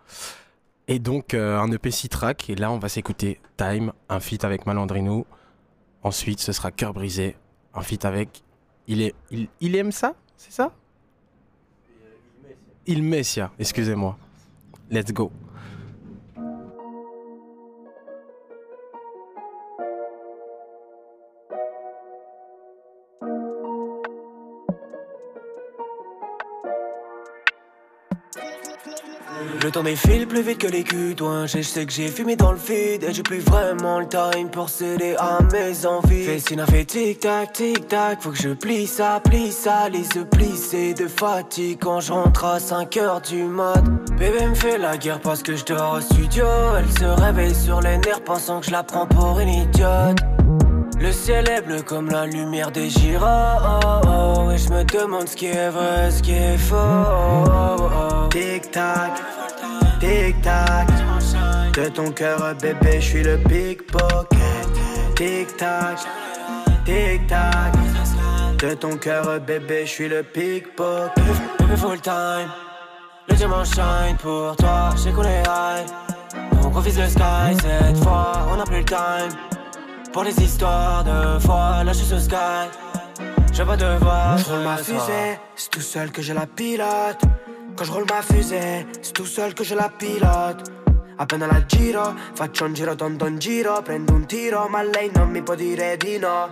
[0.86, 2.48] Et donc euh, un EP 6 tracks.
[2.48, 5.26] Et là on va s'écouter Time, un feat avec Malandrino.
[6.04, 7.36] Ensuite ce sera Cœur brisé,
[7.74, 8.44] un feat avec...
[8.86, 9.16] Il, est...
[9.60, 9.74] il...
[9.74, 10.70] aime ça C'est ça?
[12.86, 14.16] Il Messia, excusez-moi.
[14.92, 15.32] Let's go.
[29.64, 31.46] Le temps défile plus vite que les toi.
[31.46, 34.68] Je sais que j'ai fumé dans le vide et j'ai plus vraiment le time pour
[34.68, 36.26] céder à mes envies.
[36.26, 40.92] Fessina fait tic tac, tic tac, faut que je plie ça, plie ça, les yeux
[40.92, 43.82] de fatigue quand je rentre à 5 heures du mat.
[44.18, 46.44] Bébé me fait la guerre parce que je dors au studio.
[46.78, 50.18] Elle se réveille sur les nerfs pensant que je la prends pour une idiote.
[51.00, 53.20] Le ciel est bleu comme la lumière des gyros
[54.52, 59.12] Et je me demande ce qui est vrai, ce qui est faux Tic tac,
[60.00, 60.88] tic tac
[61.72, 64.38] De ton cœur bébé, je suis le pickpocket.
[65.16, 65.98] Tic tac,
[66.84, 67.72] tic tac
[68.58, 71.24] De ton cœur bébé, je suis le pickpocket.
[71.58, 72.50] Bébé full time.
[73.28, 75.86] Le diamant shine pour toi, j'ai qu'on est high
[76.62, 79.38] On refise le sky cette fois, on a plus le time.
[80.12, 82.68] Pour les histoires de foi, là je suis au sky.
[83.52, 84.36] Je vais pas devoir.
[84.38, 87.22] Je ma fusée, c'est tout seul que je la pilote.
[87.76, 90.70] Quand je roule ma fusée, c'est tout seul que je la pilote.
[91.18, 95.30] Appena la giro, faccio un giro tondo un giro, prendo un tiro, ma lei non
[95.30, 96.48] mi può dire di no.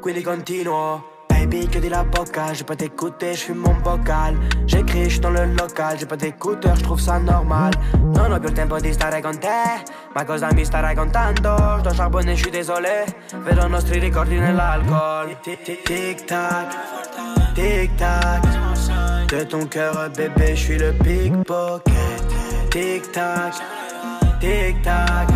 [0.00, 1.14] Quindi continuo.
[1.28, 4.36] Baby, chiudi la bocca, j'ai pas t'écouter, je fume mon bocal.
[4.66, 7.72] J'écris, je dans le local, j'ai pas d'écouteur, je trouve ça normal.
[8.14, 9.82] Non ho più il tempo di stare con te,
[10.14, 11.78] ma cosa mi starai contando?
[11.80, 13.04] Sto charbonne, je suis désolé,
[13.44, 15.38] vedo i nostri ricordi nell'alcol.
[15.42, 16.76] Tic tac,
[17.54, 18.75] tic tac.
[19.28, 21.92] De ton cœur, bébé, je suis le pickpocket.
[22.70, 23.54] Tic tac,
[24.40, 25.28] tic tac.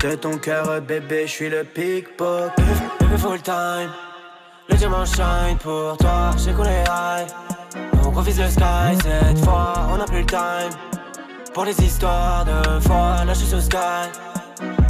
[0.00, 2.64] De ton cœur, bébé, je suis le pickpocket.
[3.00, 3.90] Bébé full time.
[4.70, 7.26] Le diamant shine pour toi, j'ai qu'on est high.
[8.02, 10.72] On refise le sky cette fois, on a plus le time.
[11.52, 14.08] Pour les histoires de foi, là je suis sur sky.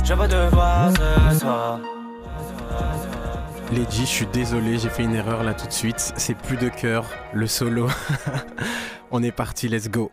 [0.04, 1.80] Je vais devoir ce soir.
[3.72, 6.12] Lady, je suis désolé, j'ai fait une erreur là tout de suite.
[6.18, 7.88] C'est plus de cœur, le solo.
[9.10, 10.10] On est parti, let's go.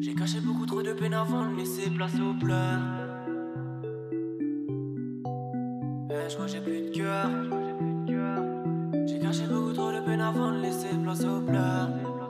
[0.00, 2.80] J'ai caché beaucoup trop de peine avant de laisser place aux pleurs.
[6.10, 7.28] Eh, je crois que j'ai plus de cœur.
[9.08, 12.21] J'ai caché beaucoup trop de peine avant de laisser place aux pleurs.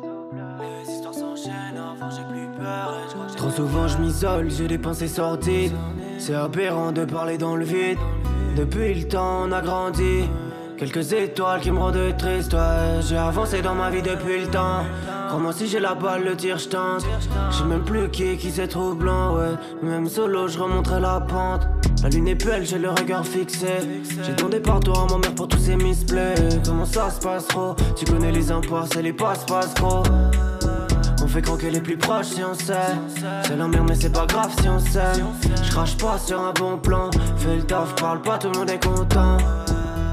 [0.62, 2.94] Les histoires s'enchaînent, avant j'ai plus peur.
[3.36, 5.72] Trop souvent je m'isole, j'ai des pensées sorties.
[6.18, 7.98] C'est aberrant de parler dans le vide.
[8.56, 10.24] Depuis le temps, on a grandi.
[10.76, 13.00] Quelques étoiles qui me rendent triste, ouais.
[13.08, 14.84] J'ai avancé dans ma vie depuis le temps.
[15.28, 17.04] Crois-moi, si j'ai la balle, le tir, je tente.
[17.50, 19.54] J'sais même plus qui qui c'est troublant, ouais.
[19.82, 21.68] Même solo, je remonterai la pente.
[22.02, 23.78] La lune est belle, j'ai le regard fixé.
[24.22, 26.34] J'ai demandé partout à ma mère pour tous ces misplays.
[26.64, 27.76] Comment ça se passe, trop?
[27.96, 29.74] Tu connais les impôts, c'est les passe-passe.
[31.32, 32.74] Fait croquer les plus proches si on sait.
[33.44, 35.14] C'est la merde, mais c'est pas grave si on sait.
[35.64, 37.10] Je crache pas sur un bon plan.
[37.38, 39.38] Fais le taf, parle pas, tout le monde est content.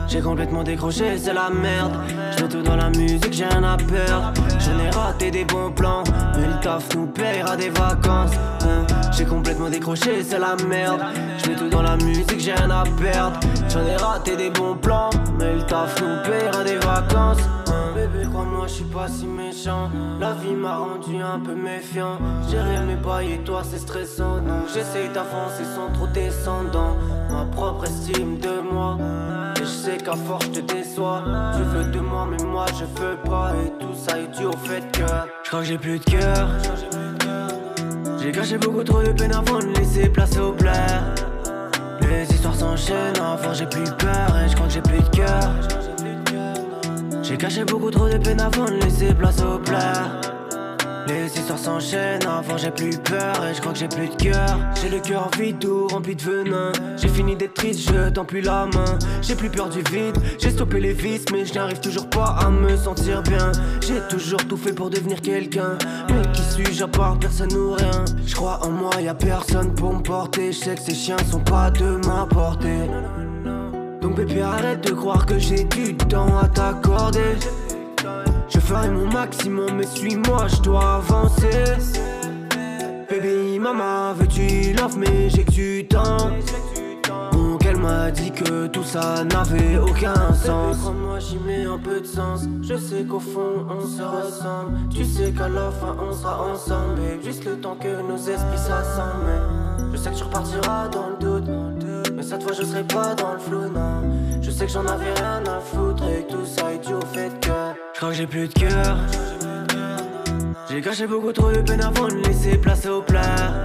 [0.07, 1.91] J'ai complètement décroché, c'est la merde.
[2.37, 4.31] Je tout dans la musique, j'ai rien à perdre.
[4.59, 6.05] J'en ai raté des bons plans,
[6.37, 8.31] mais le taf nous paiera des vacances.
[8.61, 8.87] Hein.
[9.11, 11.01] J'ai complètement décroché, c'est la merde.
[11.43, 13.37] Je tout dans la musique, j'ai rien à perdre.
[13.67, 17.39] J'en ai raté des bons plans, mais le taf nous paiera des vacances.
[18.39, 19.89] Crois-moi, je suis pas si méchant.
[20.17, 22.17] La vie m'a rendu un peu méfiant.
[22.49, 24.37] Rien mes bails et toi, c'est stressant.
[24.37, 26.95] Donc j'essaye d'avancer sans trop descendant.
[27.29, 28.97] Ma propre estime de moi.
[29.57, 31.21] Et je sais qu'à force je te déçois.
[31.53, 33.51] Tu veux de moi, mais moi je veux pas.
[33.61, 35.05] Et tout ça est dû au fait que
[35.43, 36.47] je crois que j'ai plus de cœur.
[38.21, 41.03] J'ai caché beaucoup trop de peine avant de laisser place au plaire.
[42.09, 45.88] Les histoires s'enchaînent, enfin j'ai plus peur et je crois que j'ai plus de cœur.
[47.29, 50.19] J'ai caché beaucoup trop de peine avant de laisser place au plaire.
[51.07, 54.57] Les histoires s'enchaînent, avant j'ai plus peur et je crois que j'ai plus de cœur.
[54.81, 56.71] J'ai le cœur vide, tout rempli de venin.
[56.97, 58.97] J'ai fini d'être triste, je tends plus la main.
[59.21, 62.49] J'ai plus peur du vide, j'ai stoppé les vices, mais je n'arrive toujours pas à
[62.49, 63.51] me sentir bien.
[63.81, 65.77] J'ai toujours tout fait pour devenir quelqu'un.
[66.09, 68.05] Mais qui suis-je à part personne ou rien?
[68.25, 70.51] Je crois en moi, y a personne pour me porter.
[70.51, 72.89] Je sais que ces chiens sont pas de ma portée.
[74.01, 77.35] Donc bébé arrête de croire que j'ai du temps à t'accorder.
[78.47, 81.63] Je ferai mon maximum mais suis-moi je dois avancer.
[83.09, 86.31] Baby maman veux-tu love mais j'ai que du temps.
[87.33, 90.77] Donc elle m'a dit que tout ça n'avait aucun sens.
[91.01, 92.43] Moi j'y mets un peu de sens.
[92.61, 94.77] Je sais qu'au fond on se ressemble.
[94.95, 97.01] Tu sais qu'à la fin on sera ensemble.
[97.23, 101.49] Juste le temps que nos esprits s'assemblent Je sais que tu repartiras dans le doute
[102.19, 104.01] mais cette fois je serai pas dans le flou, non.
[104.41, 107.31] Je sais que j'en avais rien à foutre et tout ça est dû au fait
[107.39, 107.47] que
[107.93, 108.97] je crois que j'ai plus de cœur.
[110.69, 113.63] J'ai caché beaucoup trop de peine avant de laisser place au plat.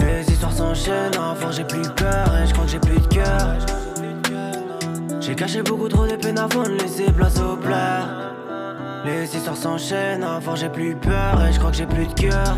[0.00, 3.56] Les histoires s'enchaînent, enfin j'ai plus peur et je crois que j'ai plus de cœur.
[5.20, 8.32] J'ai caché beaucoup trop de peine avant de laisser place au plat.
[9.04, 12.56] Les histoires s'enchaînent, enfin j'ai plus peur et je crois que j'ai plus de cœur.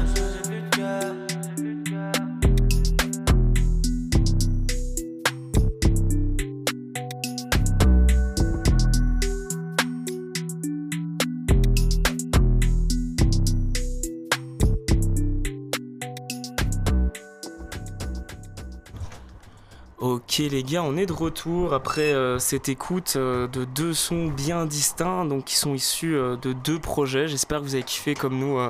[20.30, 24.28] Ok les gars, on est de retour après euh, cette écoute euh, de deux sons
[24.28, 27.26] bien distincts, donc qui sont issus euh, de deux projets.
[27.26, 28.60] J'espère que vous avez kiffé comme nous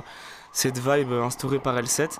[0.52, 2.16] cette vibe instaurée par L7.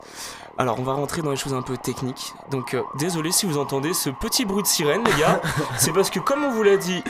[0.59, 2.35] Alors on va rentrer dans les choses un peu techniques.
[2.51, 5.41] Donc désolé si vous entendez ce petit bruit de sirène les gars.
[5.79, 7.03] C'est parce que comme on vous l'a dit...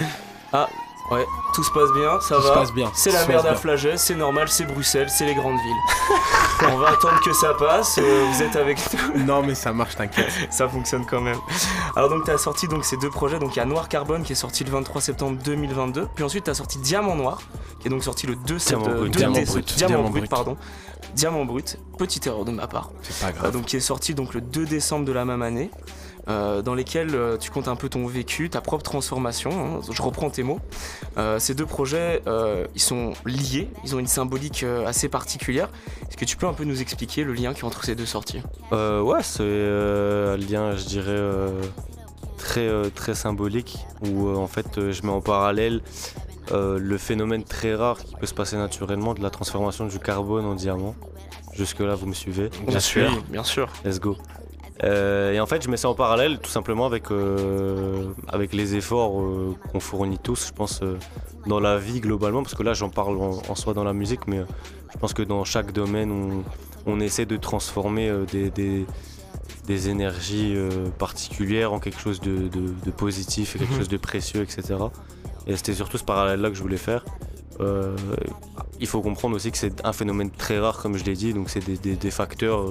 [0.53, 0.69] Ah
[1.11, 2.49] Ouais, tout se passe bien, ça Tout va.
[2.49, 2.91] se passe bien.
[2.95, 3.55] C'est la merde à.
[3.57, 5.77] Flagey, c'est normal, c'est Bruxelles, c'est les grandes villes.
[6.73, 8.79] On va attendre que ça passe, euh, vous êtes avec
[9.15, 9.25] nous.
[9.25, 10.31] Non, mais ça marche, t'inquiète.
[10.51, 11.39] ça fonctionne quand même.
[11.97, 14.23] Alors donc tu as sorti donc ces deux projets, donc il y a Noir Carbone
[14.23, 17.41] qui est sorti le 23 septembre 2022, puis ensuite tu as sorti Diamant Noir
[17.81, 18.91] qui est donc sorti le 2 septembre.
[19.05, 19.75] 2 Diamant Brut.
[19.75, 20.31] Diamant, Diamant brut, Brut.
[20.31, 20.57] pardon.
[21.15, 22.91] Diamant Brut, petite erreur de ma part.
[23.03, 23.53] C'est pas Euh, grave.
[23.53, 25.71] donc qui est sorti donc le 2 décembre de la même année.
[26.29, 29.51] Euh, dans lesquels euh, tu comptes un peu ton vécu, ta propre transformation.
[29.53, 29.81] hein.
[29.91, 30.61] je reprends tes mots.
[31.17, 35.69] Euh, ces deux projets, euh, ils sont liés, ils ont une symbolique assez particulière.
[36.09, 38.07] Est-ce que tu peux un peu nous expliquer le lien qui est entre ces deux
[38.07, 38.43] sorties?
[38.73, 41.61] Euh, ouais, c'est euh, un lien, je dirais, euh,
[42.37, 45.81] très, euh, très symbolique, où euh, en fait je mets en parallèle
[46.53, 50.45] euh, le phénomène très rare qui peut se passer naturellement de la transformation du carbone
[50.45, 50.95] en diamant.
[51.53, 52.49] Jusque-là, vous me suivez?
[52.67, 53.69] On suit, bien sûr.
[53.85, 54.17] Let's go.
[54.83, 58.77] Euh, et en fait, je mets ça en parallèle tout simplement avec, euh, avec les
[58.77, 60.81] efforts euh, qu'on fournit tous, je pense,
[61.47, 64.27] dans la vie globalement, parce que là, j'en parle en, en soi dans la musique,
[64.27, 64.41] mais
[64.93, 66.45] je pense que dans chaque domaine, on,
[66.91, 68.87] on essaie de transformer des, des,
[69.67, 70.57] des énergies
[70.99, 73.79] particulières en quelque chose de, de- de positif et quelque Mhm.
[73.79, 74.63] chose de précieux, etc.
[75.47, 77.05] Et c'était surtout ce parallèle-là que je voulais faire.
[78.81, 81.51] Il faut comprendre aussi que c'est un phénomène très rare, comme je l'ai dit, donc
[81.51, 82.65] c'est des- des facteurs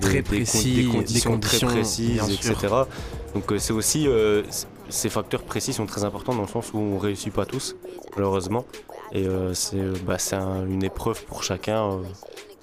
[0.00, 2.54] Très des, con- précis, des des conditions conditions, très précises, etc.
[2.60, 2.86] sûr.
[3.34, 4.42] Donc euh, c'est aussi, euh,
[4.88, 7.76] ces facteurs précis sont très importants dans le sens où on réussit pas tous,
[8.16, 8.64] malheureusement.
[9.12, 11.96] Et euh, c'est bah, un- une épreuve pour chacun euh,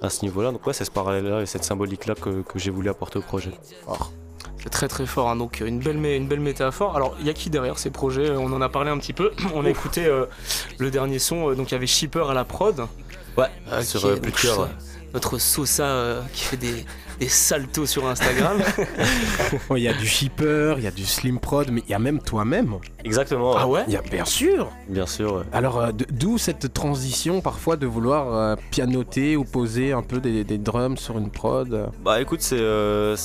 [0.01, 0.51] à ce niveau-là.
[0.51, 3.51] Donc ouais, c'est ce parallèle-là et cette symbolique-là que, que j'ai voulu apporter au projet.
[4.61, 5.37] C'est très très fort, hein.
[5.37, 6.95] donc une belle, une belle métaphore.
[6.97, 8.29] Alors, il y a qui derrière ces projets?
[8.31, 9.31] On en a parlé un petit peu.
[9.55, 10.25] On a écouté euh,
[10.79, 12.85] le dernier son, donc il y avait Shipper à la prod.
[13.37, 13.45] Ouais,
[13.83, 14.47] sur qui
[15.13, 16.85] Notre Sosa euh, qui fait des,
[17.19, 18.59] des saltos sur Instagram.
[19.69, 21.93] Oh, Il y a du shipper, il y a du slim prod, mais il y
[21.93, 22.75] a même toi-même.
[23.03, 23.55] Exactement.
[23.57, 23.83] ah ouais?
[23.87, 24.69] Il y a bien sûr.
[24.87, 25.35] Bien sûr.
[25.37, 25.43] ouais.
[25.51, 30.43] Alors euh, d'où cette transition parfois de vouloir euh, pianoter ou poser un peu des,
[30.43, 31.89] des drums sur une prod?
[32.05, 33.15] Bah écoute, c'est euh,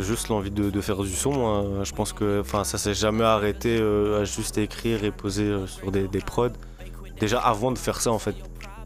[0.00, 1.32] juste l'envie de, de faire du son.
[1.32, 1.64] moi.
[1.84, 5.66] Je pense que enfin, ça s'est jamais arrêté euh, à juste écrire et poser euh,
[5.66, 6.48] sur des, des prods.
[7.20, 8.34] Déjà avant de faire ça, en fait,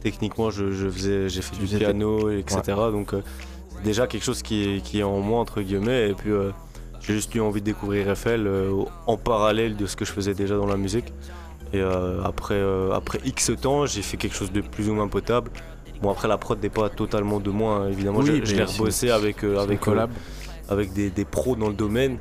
[0.01, 2.61] techniquement, je, je faisais, j'ai fait Tu du piano, etc.
[2.93, 3.23] Donc euh,
[3.71, 6.11] c'est déjà quelque chose qui est, qui est en moi, entre guillemets.
[6.11, 6.51] Et puis euh,
[7.01, 10.35] j'ai juste eu envie de découvrir FL euh, en parallèle de ce que je faisais
[10.35, 11.13] déjà dans la musique.
[11.73, 15.51] Et euh, après, après X temps, j'ai fait quelque chose de plus ou moins potable.
[16.03, 19.11] Bon après la prod n'est pas totalement de moi hein, évidemment Oui, je, l'ai rebossé
[19.11, 20.11] avec avec collab.
[20.69, 22.19] avec des, des pros dans le domaine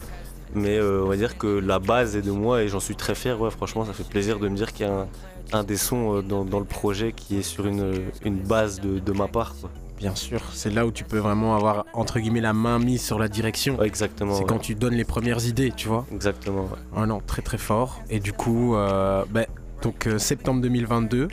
[0.54, 3.16] mais euh, on va dire que la base est de moi et j'en suis très
[3.16, 5.08] fier ouais franchement ça fait plaisir de me dire qu'il y a un,
[5.54, 9.00] un des sons euh, dans, dans le projet qui est sur une, une base de,
[9.00, 9.70] de ma part quoi.
[9.98, 13.18] Bien sûr, c'est là où tu peux vraiment avoir entre guillemets la main mise sur
[13.18, 13.78] la direction.
[13.78, 14.46] Ouais, exactement c'est ouais.
[14.46, 16.06] quand tu donnes les premières idées, tu vois.
[16.12, 16.80] exactement ouais.
[16.98, 18.02] Ah non, très très fort.
[18.10, 19.46] Et du coup, euh, ben,
[19.82, 21.30] donc euh, septembre 2022,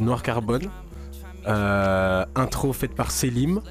[0.00, 0.68] Noir Carbone,
[1.48, 3.62] euh, intro faite par Selim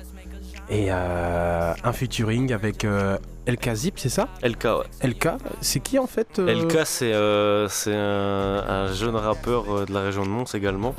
[0.68, 5.08] et un featuring avec euh, LK Zip, c'est ça LK ouais.
[5.10, 5.28] LK,
[5.62, 10.02] c'est qui en fait euh, LK c'est euh, un, un jeune rappeur euh, de la
[10.02, 10.96] région de Mons également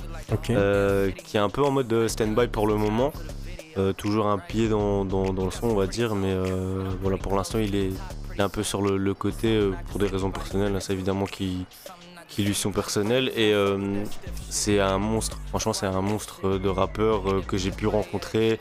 [0.56, 3.12] euh, qui est un peu en mode de stand-by pour le moment.
[3.96, 6.32] Toujours un pied dans, dans- dans le son, on va dire, mais
[7.02, 7.88] voilà, pour l'instant, il est,
[8.34, 9.58] il est un peu sur le, le côté
[9.90, 10.72] pour des raisons personnelles.
[10.76, 11.66] hein, c'est évidemment qui,
[12.28, 13.52] qui lui sont personnelles et
[14.48, 15.38] c'est un monstre.
[15.48, 18.60] Franchement, c'est un monstre de rappeur que j'ai pu rencontrer.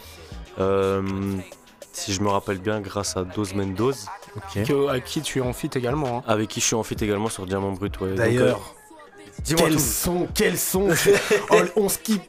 [1.93, 4.63] Si je me rappelle bien, grâce à Dose Mendoz, ok.
[4.65, 6.17] que- à qui tu es en fit également.
[6.19, 6.23] hein.
[6.27, 7.99] avec qui je suis en fit également sur Diamant Brut.
[8.01, 8.15] ouais.
[8.15, 9.79] D'ailleurs, euh, dis-moi quel tout.
[9.79, 10.87] son, quel son
[11.51, 12.21] Oh, On skip,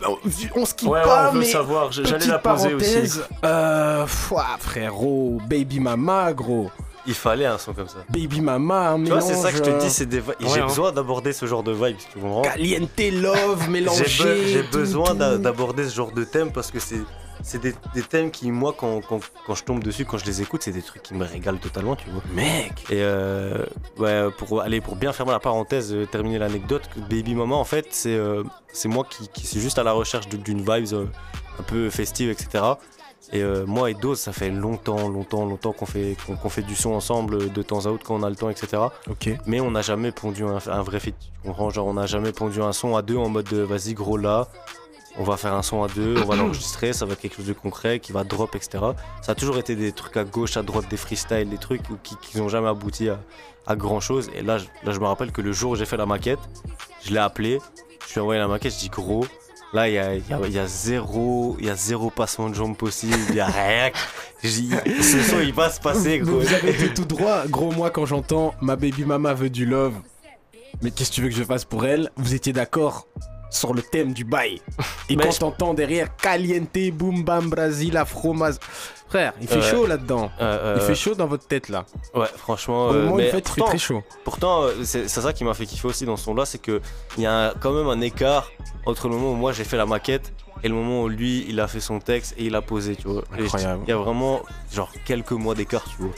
[0.54, 1.92] on skip Ouais, ouais, pas, on veut mais savoir.
[1.92, 2.90] J'allais la poser aussi.
[2.92, 3.24] parenthèse.
[3.44, 6.70] Euh, fouah, frérot, Baby Mama, gros.
[7.06, 7.98] Il fallait un son comme ça.
[8.08, 10.34] Baby Mama, un Tu vois, c'est ça que je te mélange, dis, c'est des Ouais,
[10.40, 10.66] J'ai hein.
[10.66, 12.40] besoin d'aborder ce genre de vibes, tu comprends?
[12.40, 14.04] Caliente Love mélangé.
[14.06, 17.00] J'ai be- besoin d'aborder ce genre de thème parce que c'est
[17.44, 20.40] c'est des, des thèmes qui, moi, quand, quand, quand je tombe dessus, quand je les
[20.40, 22.22] écoute, c'est des trucs qui me régalent totalement, tu vois.
[22.32, 22.86] Mec.
[22.90, 23.66] Et euh,
[23.98, 27.88] ouais, pour aller pour bien fermer la parenthèse, euh, terminer l'anecdote, Baby Mama, en fait,
[27.90, 31.04] c'est euh, c'est moi qui, qui suis juste à la recherche d'une vibe euh,
[31.60, 32.64] un peu festive, etc.
[33.32, 36.92] Et moi et Dose, ça fait longtemps, longtemps, longtemps qu'on fait, qu'on fait du son
[36.92, 38.82] ensemble, de temps à autre quand on a le temps, etc.
[39.10, 39.30] Ok.
[39.46, 41.16] Mais on n'a jamais pondu un, un vrai feat.
[41.44, 44.46] Genre, on n'a jamais pondu un son à deux en mode vas-y, gros là,
[45.18, 47.46] on va faire un son à deux, on va l'enregistrer, ça va être quelque chose
[47.46, 48.82] de concret qui va drop, etc.
[49.22, 52.38] Ça a toujours été des trucs à gauche, à droite, des freestyles, des trucs qui
[52.38, 53.20] n'ont jamais abouti à,
[53.66, 54.30] à grand chose.
[54.34, 56.40] Et là je, là, je me rappelle que le jour où j'ai fait la maquette,
[57.04, 57.60] je l'ai appelé,
[58.08, 59.24] je lui ai envoyé la maquette, je dis gros.
[59.72, 62.08] Là, il y a, il y a- il y a zéro, il y a zéro
[62.08, 63.90] passement de jambes possible, il y a rien.
[64.44, 66.38] Ce son, il va se passer, gros.
[66.38, 67.46] vous avez été tout droit.
[67.48, 69.94] Gros, moi, quand j'entends ma baby mama veut du love,
[70.82, 72.10] mais qu'est-ce que tu veux que je fasse pour elle?
[72.16, 73.08] Vous étiez d'accord?
[73.54, 74.60] Sur le thème du bail.
[75.08, 78.58] Et quand t'entends derrière Caliente, Boom Bam, Brasil, Afromaz.
[79.08, 80.30] Frère, il fait chaud là-dedans.
[80.40, 81.84] Euh, Il euh, fait chaud dans votre tête là.
[82.14, 82.86] Ouais, franchement.
[82.86, 84.02] Au euh, moment mais il fait pourtant- très chaud.
[84.24, 86.80] Pourtant, euh, c'est c'est ça qui m'a fait kiffer aussi dans ce son-là, c'est que
[87.16, 88.50] il y a quand même un écart
[88.86, 90.32] entre le moment où moi j'ai fait la maquette
[90.64, 93.06] et le moment où lui il a fait son texte et il a posé, tu
[93.06, 93.22] vois.
[93.38, 93.82] Incroyable.
[93.86, 94.40] Il y a vraiment
[94.72, 96.12] genre quelques mois d'écart, tu vois.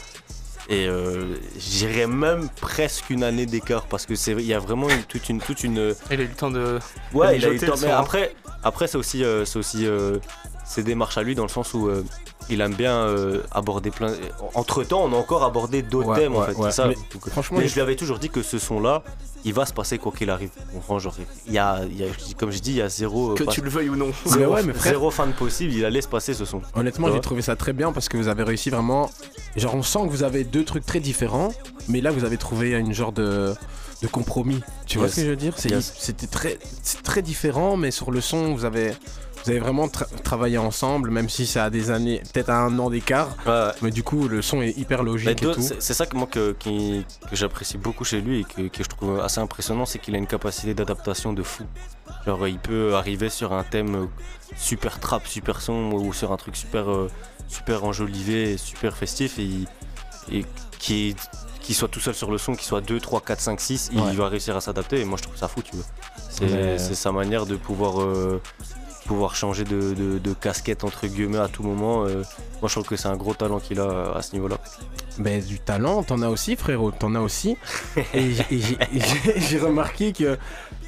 [0.69, 4.89] Et euh, j'irais même presque une année d'écart parce que c'est il y a vraiment
[4.89, 6.79] une- toute une toute une Il a eu le temps de.
[7.13, 7.73] Ouais, de il a eu le temps.
[7.81, 10.17] Mais son, après, après c'est aussi, euh, c'est aussi euh,
[10.65, 12.03] ses démarches à lui dans le sens où euh,
[12.49, 14.11] il aime bien euh, aborder plein.
[14.55, 16.53] Entre temps, on a encore abordé d'autres Ouais, thèmes en fait.
[16.55, 16.71] ouais.
[16.71, 16.87] ça.
[16.87, 19.03] Mais Donc, Franchement, mais je lui avais toujours dit que ce son-là,
[19.47, 20.49] il va se passer quoi qu'il arrive.
[20.73, 21.15] Comprends, genre,
[21.47, 22.07] il y a, il y a-
[22.37, 23.33] comme je dis, il y a zéro.
[23.33, 24.11] Que pas- tu le veuilles ou non.
[24.25, 26.61] Mais zéro, ouais, mais frère- zéro fan possible, il allait se passer ce son.
[26.75, 29.09] Honnêtement, j'ai trouvé ça très bien parce que vous avez réussi vraiment.
[29.55, 31.51] Genre, on sent que vous avez deux trucs très différents,
[31.87, 33.53] mais là, vous avez trouvé une genre de,
[34.01, 34.61] de compromis.
[34.85, 35.53] Tu vois ce que je veux dire?
[35.65, 35.93] Yes.
[35.97, 38.91] C'était très, c'est très différent, mais sur le son, vous avez,
[39.47, 42.77] vous avez vraiment tra- travaillé ensemble, même si ça a des années, peut-être à un
[42.79, 43.29] an d'écart.
[43.45, 43.69] Ouais.
[43.81, 45.41] Mais du coup, le son est hyper logique
[45.79, 46.53] c'est ça que moi que,
[47.31, 50.27] j'apprécie beaucoup chez lui et que, que je trouve assez impressionnant, c'est qu'il a une
[50.27, 51.63] capacité d'adaptation de fou.
[52.25, 54.09] Genre il peut arriver sur un thème
[54.57, 57.09] super trap, super sombre ou sur un truc super euh,
[57.47, 60.45] super enjolivé, super festif et,
[60.77, 61.15] qui est
[61.61, 64.01] qu'il soit tout seul sur le son, qu'il soit 2, 3, 4, 5, 6, Ouais.
[64.11, 65.01] il va réussir à s'adapter.
[65.01, 65.83] Et moi, je trouve ça fou, tu vois.
[66.29, 68.41] C'est sa manière de pouvoir, euh,
[69.07, 72.05] pouvoir changer de, casquette, entre guillemets, à tout moment.
[72.05, 72.23] euh.
[72.61, 74.57] moi, je trouve que c'est un gros talent qu'il a à ce niveau-là.
[75.17, 77.57] Ben, du talent, t'en as aussi, frérot, t'en as aussi.
[78.13, 80.37] et j'ai- remarqué que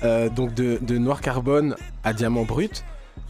[0.03, 2.83] euh, donc de Noir Carbone à Diamant Brut,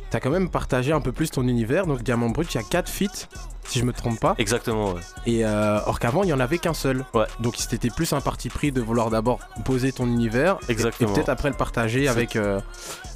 [0.10, 1.86] t'as quand même partagé un peu plus ton univers.
[1.86, 3.28] Donc Diamant Brut, il y a 4 feats,
[3.66, 4.36] si je me trompe pas.
[4.38, 5.02] Exactement, ouais.
[5.26, 7.06] Et euh, or qu'avant, il y en avait qu'un seul.
[7.14, 7.26] Ouais.
[7.40, 11.14] Donc c'était plus un parti pris de vouloir d'abord poser ton univers et Exactement.
[11.14, 12.60] peut-être après le partager avec, euh,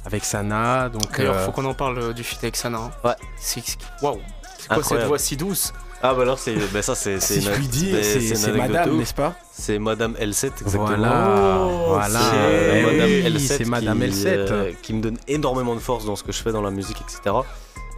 [0.04, 0.88] avec Sana.
[0.88, 2.78] Donc, D'ailleurs, euh, faut qu'on en parle du feat avec Sana.
[2.78, 2.90] hein.
[3.04, 3.14] Ouais.
[3.36, 3.62] C'est
[4.02, 4.20] waouh.
[4.58, 5.72] C'est quoi cette voix si douce?
[6.06, 9.34] Ah, bah alors, c'est ben ça, c'est c'est si je c'est madame, n'est-ce pas?
[9.50, 10.84] C'est Madame L7, exactement.
[10.86, 12.18] Voilà, Oh, voilà.
[12.18, 14.26] c'est- Eh Madame oui, L7 c'est Madame qui, L7.
[14.26, 16.98] euh, qui me donne énormément de force dans ce que je fais dans la musique,
[17.00, 17.36] etc.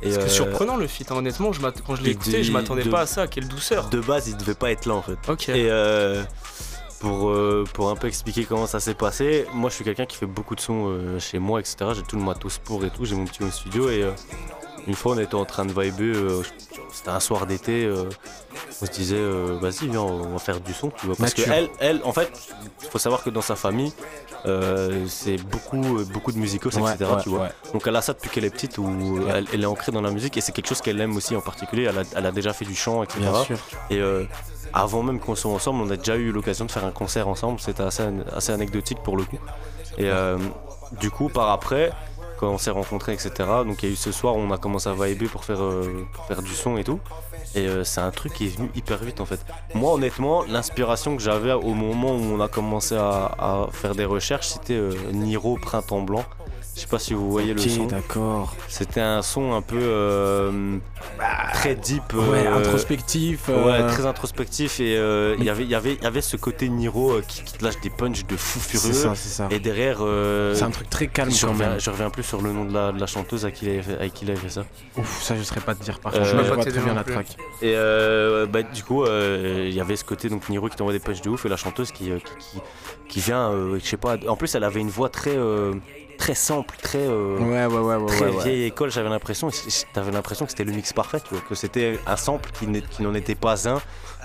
[0.02, 1.16] Et, C'est euh, surprenant le feat, hein.
[1.16, 3.88] honnêtement, je quand je l'ai écouté, je de- m'attendais de- pas à ça, quelle douceur.
[3.88, 5.18] De base, il devait pas être là en fait.
[5.28, 5.48] Ok.
[5.48, 6.22] Et euh,
[7.00, 10.16] pour, euh, pour un peu expliquer comment ça s'est passé, moi je suis quelqu'un qui
[10.16, 11.76] fait beaucoup de sons euh, chez moi, etc.
[11.96, 14.12] J'ai tout le matos pour et tout, j'ai mon petit home studio et euh,
[14.86, 16.42] une fois on était en train de vibrer, euh,
[16.92, 18.08] c'était un soir d'été, euh,
[18.80, 21.16] on se disait euh, vas-y viens on va faire du son, tu vois.
[21.16, 21.54] Parce que Nature.
[21.54, 22.30] elle, elle, en fait,
[22.82, 23.92] il faut savoir que dans sa famille,
[24.46, 26.96] euh, c'est beaucoup, beaucoup de musicos, etc.
[27.00, 27.40] Ouais, ouais, tu vois.
[27.40, 27.52] ouais.
[27.72, 30.10] Donc elle a ça depuis qu'elle est petite, où elle, elle est ancrée dans la
[30.10, 31.84] musique et c'est quelque chose qu'elle aime aussi en particulier.
[31.84, 33.20] Elle a, elle a déjà fait du chant, etc.
[33.20, 33.58] Bien sûr.
[33.90, 34.00] Et
[34.72, 37.60] avant même qu'on soit ensemble, on a déjà eu l'occasion de faire un concert ensemble.
[37.60, 39.38] C'était assez, assez anecdotique pour le coup.
[39.98, 40.10] Et
[41.00, 41.92] du coup, par après,
[42.38, 43.30] quand on s'est rencontrés, etc.
[43.64, 45.62] Donc il y a eu ce soir où on a commencé à vibrer pour faire,
[45.62, 47.00] euh, pour faire du son et tout.
[47.54, 49.40] Et euh, c'est un truc qui est venu hyper vite en fait.
[49.74, 54.04] Moi honnêtement, l'inspiration que j'avais au moment où on a commencé à, à faire des
[54.04, 56.24] recherches, c'était euh, Niro Printemps Blanc.
[56.76, 57.86] Je sais pas si vous voyez le son.
[57.86, 58.54] D'accord.
[58.68, 60.76] C'était un son un peu euh,
[61.54, 62.12] très deep.
[62.12, 63.48] Ouais, euh, introspectif.
[63.48, 66.20] Ouais, euh, très introspectif et euh, il y avait- il y avait- il y avait
[66.20, 68.92] ce côté Niro euh, qui, qui te lâche des punchs de fou C'est furieux.
[68.94, 69.48] ça, c'est ça.
[69.50, 71.80] Et derrière, euh, C'est un truc très calme je, quand reviens, même.
[71.80, 73.82] je reviens plus sur le nom de la, de la chanteuse à qui il avait
[73.82, 74.64] fait, avec qui il avait fait ça.
[74.98, 76.30] Ouf, ça je saurais pas te dire par Euh, contre.
[76.30, 77.26] Je pas vois très bien la track.
[77.62, 80.92] Et euh, bah, du coup, euh, il y avait ce côté donc Niro qui t'envoie
[80.92, 82.60] des punchs de ouf et la chanteuse qui, euh, qui, qui,
[83.08, 84.16] qui vient, euh, je sais pas.
[84.28, 85.72] En plus, elle avait une voix très euh,
[86.16, 88.06] très simple, très euh, Ouais, ouais, ouais, ouais.
[88.06, 88.44] très ouais, ouais.
[88.44, 88.90] vieille école.
[88.90, 89.50] J'avais l'impression,
[89.92, 93.14] t'avais l'impression que c'était le mix parfait, tu vois, que c'était un sample qui n'en
[93.14, 93.80] était pas un.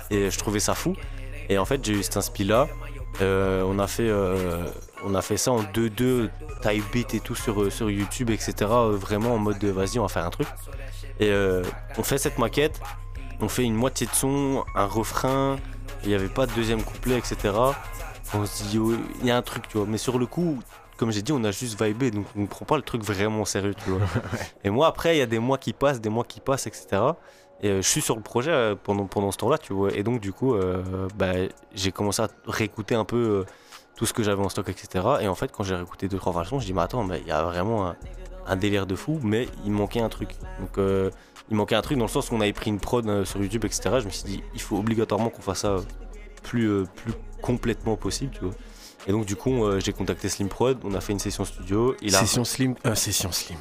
[0.10, 0.96] Et je trouvais ça fou.
[1.50, 2.68] Et en fait, j'ai eu cet inspi là.
[3.22, 4.66] Euh, on a fait, euh,
[5.06, 6.30] on a fait ça en 2-2
[6.62, 8.54] type beat et tout sur, sur YouTube, etc.
[8.92, 10.48] vraiment en mode de vas-y, on va faire un truc.
[11.20, 11.32] Et
[11.98, 12.80] on fait cette maquette,
[13.42, 15.58] on fait une moitié de son, un refrain,
[16.04, 17.54] il n'y avait pas de deuxième couplet, etc.
[18.34, 19.88] On se dit, yo, il y a un truc, tu vois.
[19.88, 20.60] Mais sur le coup,
[21.02, 23.44] comme j'ai dit, on a juste vibé, donc on ne prend pas le truc vraiment
[23.44, 24.06] sérieux, tu vois.
[24.64, 26.86] Et moi, après, il y a des mois qui passent, des mois qui passent, etc.
[27.64, 29.92] Et euh, je suis sur le projet euh, pendant, pendant ce temps-là, tu vois.
[29.94, 31.32] Et donc, du coup, euh, bah,
[31.74, 33.46] j'ai commencé à réécouter un peu euh,
[33.96, 35.04] tout ce que j'avais en stock, etc.
[35.22, 37.28] Et en fait, quand j'ai réécouté deux, trois versions, je dis, mais attends, mais il
[37.28, 37.96] y a vraiment un,
[38.46, 40.36] un délire de fou, mais il manquait un truc.
[40.60, 40.86] Donc,
[41.50, 43.66] il manquait un truc dans le sens où on avait pris une prod sur YouTube,
[43.66, 43.90] etc.
[44.02, 45.78] Je me suis dit, il faut obligatoirement qu'on fasse ça
[46.44, 48.54] plus, plus complètement possible, tu vois.
[49.08, 51.96] Et donc, du coup, euh, j'ai contacté Slim Prod, on a fait une session studio.
[52.04, 52.76] Il a Session slim.
[52.86, 53.58] Euh, session slim.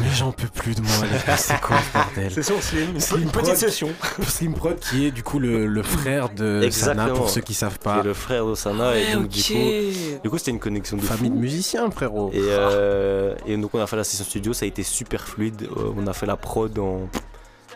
[0.00, 1.36] Mais j'en peux plus de moi, les gars.
[1.36, 3.88] C'est quoi ce bordel C'est ça, c'est une, petite session.
[4.26, 7.16] Slim Prod qui est du coup le, le frère de Sana Exactement.
[7.16, 7.98] pour ceux qui savent qui pas.
[7.98, 8.96] est le frère d'Osana.
[8.96, 11.34] et donc, du coup, du coup, c'était une connexion de Famille fou.
[11.36, 12.30] de musiciens, frérot.
[12.32, 15.68] Et, euh, et donc on a fait la session studio, ça a été super fluide.
[15.76, 17.08] Euh, on a fait la prod en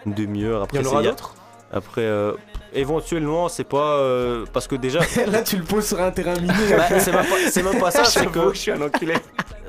[0.06, 0.60] une demi-heure.
[0.60, 1.34] Il Après, y en aura c'est- d'autres?
[1.72, 2.32] Après, euh,
[2.74, 6.52] éventuellement, c'est pas euh, parce que déjà, Là, tu le poses sur un terrain miné.
[6.76, 8.04] bah, c'est même, pas- c'est même pas ça.
[8.04, 9.14] C'est que, je suis un enculé.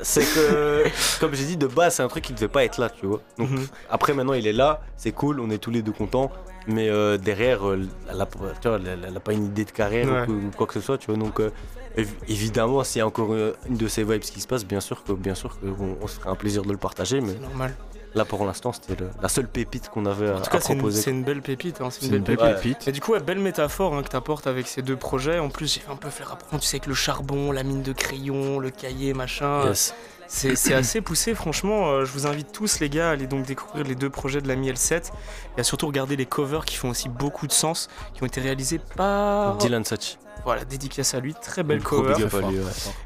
[0.02, 0.84] c'est que,
[1.20, 3.22] comme j'ai dit, de base, c'est un truc qui devait pas être là, tu vois.
[3.38, 3.68] Donc Mhm.
[3.90, 6.32] après, maintenant, il est là, c'est cool, on est tous les deux contents.
[6.68, 8.26] Mais euh, derrière, euh, elle, a,
[8.62, 10.28] tu vois, elle- elle a pas une idée de carrière Ouais.
[10.34, 11.18] ou, quoi que ce soit, tu vois.
[11.18, 11.52] Donc euh,
[11.98, 14.80] év- évidemment, s'il y a encore euh, une de ces vibes qui se passe, bien
[14.80, 17.20] sûr que, bien sûr que on, on se ferait un plaisir de le partager.
[17.20, 17.76] Mais C'est normal.
[18.16, 20.74] Là, pour l'instant, c'était la seule pépite qu'on avait à, En tout cas, à c'est
[20.74, 21.02] une, proposer.
[21.02, 21.82] c'est une belle pépite.
[21.82, 22.62] hein, C'est une une belle belle pépite.
[22.80, 22.88] pépite.
[22.88, 25.40] Et du coup, ouais, belle métaphore hein, que tu apportes avec ces deux projets.
[25.40, 27.82] En plus, j'ai un peu fait le rapprochement, tu sais, avec le charbon, la mine
[27.82, 29.66] de crayon, le cahier, machin.
[29.66, 29.94] Yes.
[30.28, 31.92] C'est assez poussé, franchement.
[31.92, 34.48] euh, je vous invite tous, les gars, à aller donc découvrir les deux projets de
[34.48, 35.12] la Mi L7
[35.58, 38.42] et à surtout regarder les covers qui font aussi beaucoup de sens, qui ont été
[38.42, 39.58] réalisés par.
[39.58, 40.18] Dylan Such.
[40.46, 42.16] Voilà, dédicace à lui, très belle cover.
[42.16, 42.42] ouais.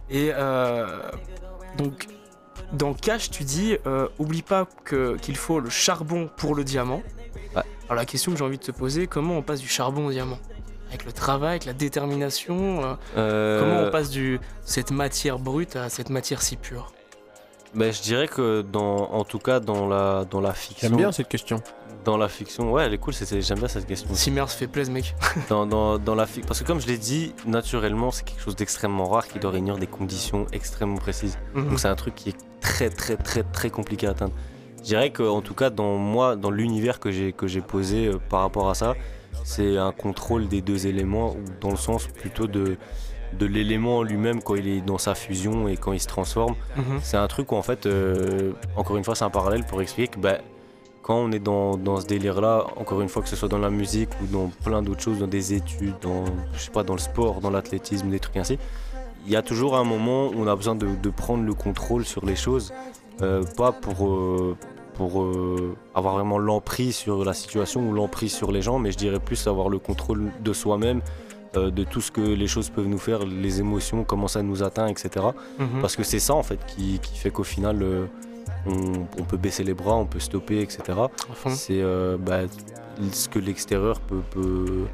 [0.10, 1.01] Et euh,
[1.78, 2.08] donc,
[2.74, 7.01] dans Cash, tu dis euh, oublie pas que- qu'il faut le charbon pour le diamant.
[7.55, 7.63] Ouais.
[7.86, 10.11] Alors, la question que j'ai envie de te poser comment on passe du charbon au
[10.11, 10.39] diamant?
[10.89, 15.76] Avec le travail, avec la détermination euh, Euh, Comment on passe de cette matière brute
[15.76, 16.91] à cette matière si pure?
[17.76, 21.11] Ben, je dirais que dans, en tout cas dans la dans la fiction, J'aime bien
[21.11, 21.61] cette question.
[22.08, 24.08] Dans la fiction, ouais, elle est cool, c'était- j'aime bien cette question.
[24.14, 25.14] Simmer se fait plaisir, mec.
[25.49, 28.55] Dans, dans, dans la fiction, parce que comme je l'ai dit, naturellement, c'est quelque chose
[28.55, 31.38] d'extrêmement rare qui doit réunir des conditions extrêmement précises.
[31.53, 31.68] Mhm.
[31.68, 34.32] Donc c'est un truc qui est très très très très compliqué à atteindre.
[34.78, 38.20] Je dirais qu'en tout cas dans moi, dans l'univers que j'ai que j'ai posé euh,
[38.30, 38.93] par rapport à ça,
[39.43, 42.78] c'est un contrôle des deux éléments, ou dans le sens plutôt de
[43.38, 46.55] de l'élément lui-même quand il est dans sa fusion et quand il se transforme.
[46.78, 46.99] Mhm.
[47.03, 50.08] C'est un truc où en fait, euh, encore une fois, c'est un parallèle pour expliquer
[50.16, 50.38] que bah,
[51.08, 53.70] quand on est dans, dans ce délire-là, encore une fois, que ce soit dans la
[53.70, 56.99] musique ou dans plein d'autres choses, dans des études, dans, je sais pas, dans le
[56.99, 58.60] sport, dans l'athlétisme, des trucs ainsi,
[59.26, 62.03] il y a toujours un moment où on a besoin de, de prendre le contrôle
[62.03, 62.74] sur les choses,
[63.22, 64.58] euh, pas pour, euh,
[64.95, 68.97] pour euh, avoir vraiment l'emprise sur la situation ou l'emprise sur les gens, mais je
[68.97, 71.01] dirais plus avoir le contrôle de soi-même,
[71.55, 74.88] de tout ce que les choses peuvent nous faire, les émotions, comment ça nous atteint,
[74.88, 75.26] etc.
[75.58, 75.82] Mhm.
[75.82, 78.08] Parce que c'est ça en fait qui, qui fait qu'au final
[78.66, 80.80] on, on peut baisser les bras, on peut stopper, etc.
[81.50, 82.41] C'est euh, bah,
[83.12, 84.86] ce que l'extérieur peut, peut...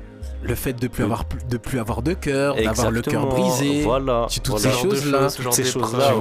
[0.43, 4.27] Le fait de plus avoir, de plus avoir de cœur, d'avoir le cœur brisé, Voilà.
[4.29, 4.71] tu- toutes voilà.
[4.75, 6.11] ces choses-là, ce ces choses-là,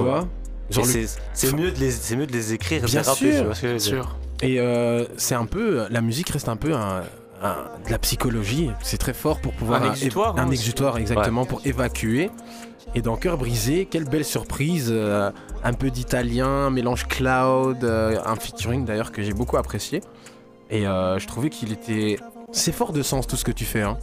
[0.71, 0.85] tu ouais.
[1.01, 3.33] le- c'est mieux, de les- c'est mieux de les écrire et de Bien les rappeler,
[3.33, 3.43] sûr.
[3.45, 4.05] vois Bien.
[4.41, 7.03] Et euh, c'est un peu, la musique reste un peu un,
[7.43, 8.71] un- de la psychologie.
[8.81, 12.31] C'est très fort pour pouvoir Un exutoire, un hein, exutoire exactement pour évacuer.
[12.95, 15.31] Et dans Cœur brisé, quelle belle surprise, euh,
[15.63, 20.01] un peu d'italien, un mélange cloud, euh, un featuring d'ailleurs que j'ai beaucoup apprécié.
[20.69, 22.17] Et euh, je trouvais qu'il était,
[22.51, 23.81] c'est fort de sens tout ce que tu fais.
[23.81, 23.97] hein.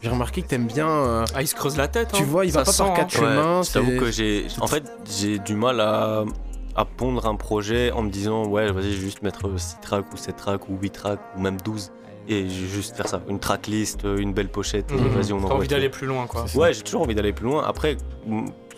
[0.00, 0.88] J'ai remarqué que t'aimes bien.
[0.88, 2.12] euh, Ah, il se creuse la tête.
[2.12, 2.26] tu hein.
[2.28, 3.20] vois, il va pas par sent, quatre hein.
[3.20, 3.60] chemins.
[3.72, 4.46] t'avoue c'est- que j'ai.
[4.60, 4.84] En fait,
[5.18, 6.22] j'ai du mal à,
[6.76, 10.12] à pondre un projet en me disant, ouais, vas-y, je vais juste mettre 6 tracks
[10.12, 11.90] ou 7 tracks ou 8 tracks ou même 12.
[12.28, 13.20] Et juste faire ça.
[13.28, 15.08] Une tracklist, une belle pochette, et Mhm.
[15.10, 15.56] vas-y, on T'as envoie.
[15.56, 16.44] envie d'aller plus loin, quoi.
[16.56, 17.62] Ouais, j'ai toujours envie d'aller plus loin.
[17.64, 17.96] Après,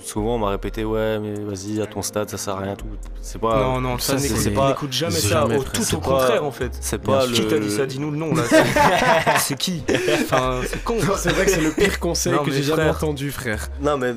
[0.04, 2.76] souvent on m'a répété, ouais, mais vas-y, à ton stade, ça sert à rien.
[2.76, 2.86] Tout.
[3.22, 3.58] C'est pas.
[3.62, 5.28] Non, non, ça, c'est- n'écoute jamais ça.
[5.28, 6.72] jamais, au- tout au pas- contraire, en fait.
[6.80, 7.32] C'est pas le.
[7.32, 8.42] Qui t'a dit ça Dis-nous le nom, là.
[9.38, 9.82] C'est- qui?
[10.22, 10.96] Enfin, c'est con.
[11.16, 13.68] C'est vrai que c'est le pire conseil Non, que j'ai jamais entendu, frère.
[13.80, 14.12] Non, mais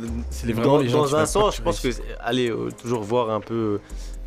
[0.45, 1.87] les- dans, les gens dans qui un pas sens, je pense que,
[2.19, 3.81] allez, euh, toujours voir un peu euh,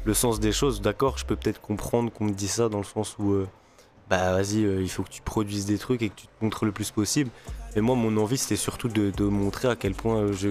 [0.05, 0.81] le sens des choses.
[0.81, 3.47] D'accord, je peux peut-être comprendre qu'on me dise ça dans le sens où, euh,
[4.11, 6.65] bah vas-y, euh, il faut que tu produises des trucs et que tu te montres
[6.65, 7.31] le plus possible.
[7.75, 10.51] Mais moi, mon envie, c'était surtout de, de montrer à quel point euh, je,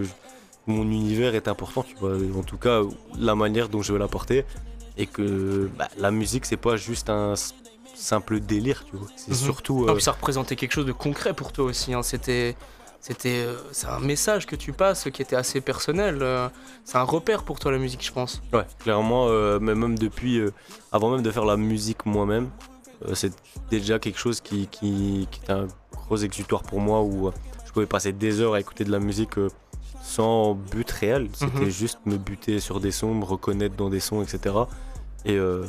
[0.68, 2.16] mon univers est important, tu vois.
[2.38, 2.82] En tout cas,
[3.18, 4.45] la manière dont je veux l'apporter.
[4.97, 7.34] Et que bah, la musique, c'est pas juste un
[7.95, 9.08] simple délire, tu vois.
[9.16, 9.38] C'est Mhm.
[9.38, 9.86] surtout.
[9.88, 11.93] Euh, ça représentait quelque chose de concret pour toi aussi.
[11.93, 12.04] hein.
[12.04, 12.56] C'était,
[12.99, 16.20] c'était, euh, c'est un message que tu passes qui était assez personnel.
[16.22, 16.47] euh,
[16.84, 18.41] c'est un repère pour toi la musique, je pense.
[18.51, 19.30] Ouais, clairement,
[19.60, 20.41] mais même depuis,
[20.91, 22.49] avant même de faire la musique moi-même,
[23.14, 23.34] c'est
[23.70, 27.32] déjà quelque chose qui, qui, qui était un gros exutoire pour moi où euh,
[27.66, 29.49] je pouvais passer des heures à écouter de la musique euh,
[30.01, 31.30] sans but réel.
[31.34, 31.70] C'était Mhm.
[31.70, 34.56] juste me buter sur des sons, me reconnaître dans des sons, etc.
[35.26, 35.66] Et euh,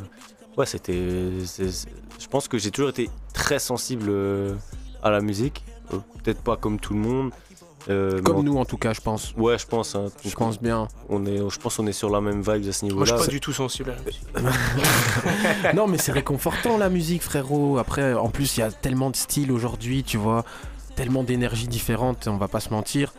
[0.57, 0.93] ouais, c'était.
[2.19, 4.55] Je pense que j'ai toujours été très sensible euh,
[5.03, 5.65] à la musique.
[5.93, 7.31] Euh, Peut-être pas comme tout le monde.
[7.91, 9.35] Euh, Comme nous, en tout cas, je pense.
[9.37, 9.95] Ouais, je pense.
[9.95, 10.07] hein.
[10.25, 10.89] Je pense bien.
[11.09, 13.17] On est, je pense qu'on est sur la même vibe à ce Moi, je niveau-là.
[13.19, 14.25] suis pas du tout sensible à la musique.
[15.75, 17.79] non, mais c'est réconfortant la musique, frérot.
[17.79, 20.45] Après, en plus, il y a tellement de styles aujourd'hui, tu vois,
[20.97, 23.13] tellement d'énergies différentes, on va pas se mentir.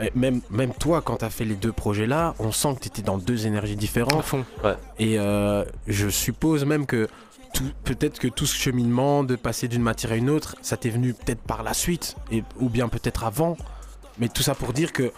[0.00, 3.18] Et même, même toi, quand t'as fait les deux projets-là, on sent que t'étais dans
[3.18, 4.22] deux énergies À différentes.
[4.22, 4.44] fond.
[5.00, 7.08] Et euh, je suppose même que
[7.82, 11.14] peut-être que tout ce cheminement de passer d'une matière à une autre, ça t'est venu
[11.14, 13.56] peut-être par la suite, et, ou bien peut-être avant.
[14.20, 15.12] Mais tout ça pour dire que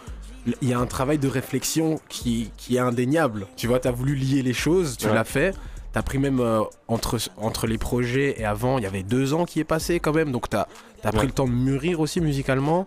[0.63, 3.47] il y a un travail de réflexion qui, qui est indéniable.
[3.57, 5.15] Tu vois, tu as voulu lier les choses, tu Ouais.
[5.15, 5.55] l'as fait.
[5.93, 9.35] Tu as pris même euh, entre, entre les projets et avant, il y avait deux
[9.35, 10.33] ans qui est passé quand même.
[10.33, 10.67] Donc tu as,
[11.03, 11.27] pris Ouais.
[11.27, 12.87] le temps de mûrir aussi musicalement.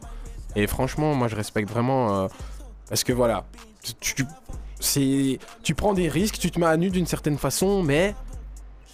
[0.56, 2.24] Et franchement, moi je respecte vraiment.
[2.24, 2.28] euh,
[2.90, 3.46] parce que voilà,
[3.84, 4.26] tu, tu-
[4.80, 8.16] c'est, tu prends des risques, tu te mets à nu d'une certaine façon, mais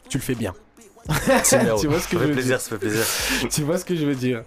[0.09, 0.53] tu le fais bien.
[1.79, 3.05] Tu vois ce que ça je fait veux plaisir, dire ça fait plaisir.
[3.49, 4.43] tu vois ce que je veux dire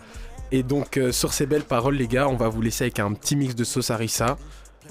[0.53, 3.13] Et donc, euh, sur ces belles paroles, les gars, on va vous laisser avec un
[3.15, 4.37] petit mix de sauce harissa.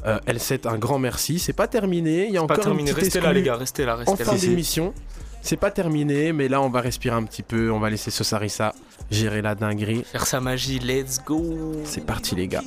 [0.05, 1.37] Euh, L7, un grand merci.
[1.37, 2.25] C'est pas terminé.
[2.27, 2.89] Il y a Pas encore terminé.
[2.89, 3.55] une petite Restez là, les gars.
[3.55, 3.95] Restez là.
[3.95, 4.93] en Restez fin d'émission.
[5.43, 7.71] C'est pas terminé, mais là, on va respirer un petit peu.
[7.71, 8.73] On va laisser sauce harissa
[9.11, 10.03] gérer la dinguerie.
[10.11, 10.79] Faire sa magie.
[10.79, 11.73] Let's go.
[11.83, 12.63] C'est parti, les gars.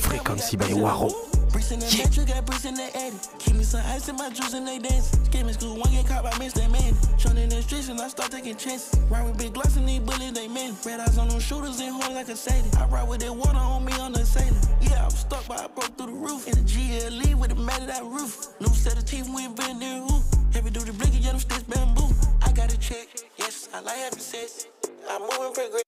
[0.00, 1.27] Frequency by Waro.
[1.50, 3.20] Bricks in the metro, got bricks in the attic.
[3.38, 5.10] Keep me some ice in my juice and they dance.
[5.24, 6.70] Skip school, one get caught by Mr.
[6.70, 6.94] Man.
[7.18, 8.98] Shown in the streets and I start taking chances.
[9.08, 10.76] Ride with big gloss and these bullets, they men.
[10.84, 12.68] Red eyes on them shooters and horns like a Sadie.
[12.76, 14.56] I ride with that water on me on the sailor.
[14.80, 16.46] Yeah, I was stuck, but I broke through the roof.
[16.48, 18.48] In the GLE with the matted out roof.
[18.60, 20.20] New set of teeth, we ain't been there, who?
[20.52, 22.08] Heavy duty blinking, yeah, them sticks bamboo.
[22.42, 24.66] I got a check, yes, I like having sex.
[25.08, 25.84] I'm moving pretty great.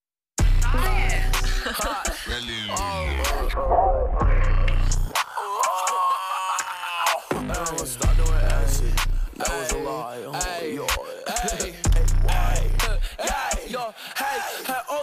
[1.63, 2.07] Hot,
[3.47, 4.30] Start
[10.21, 11.73] Hey, hey,
[13.17, 13.95] hey, yo, what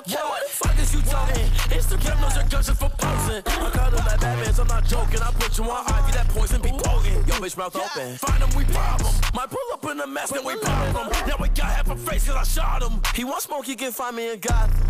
[0.07, 1.45] the fuck is you talking?
[1.75, 3.43] Instagram your guns just for posing.
[3.45, 5.21] I got them like Batman, so I'm not joking.
[5.21, 7.27] I put you on Ivy, that poison be potent.
[7.27, 8.17] Yo, bitch, mouth open.
[8.19, 9.13] Find him, we problem.
[9.35, 11.09] Might pull up in a mask and we problem.
[11.27, 13.03] Now we got half a face, cause I shot him.
[13.17, 14.87] He want smoke, he can find me in Gotham.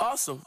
[0.00, 0.42] Awesome.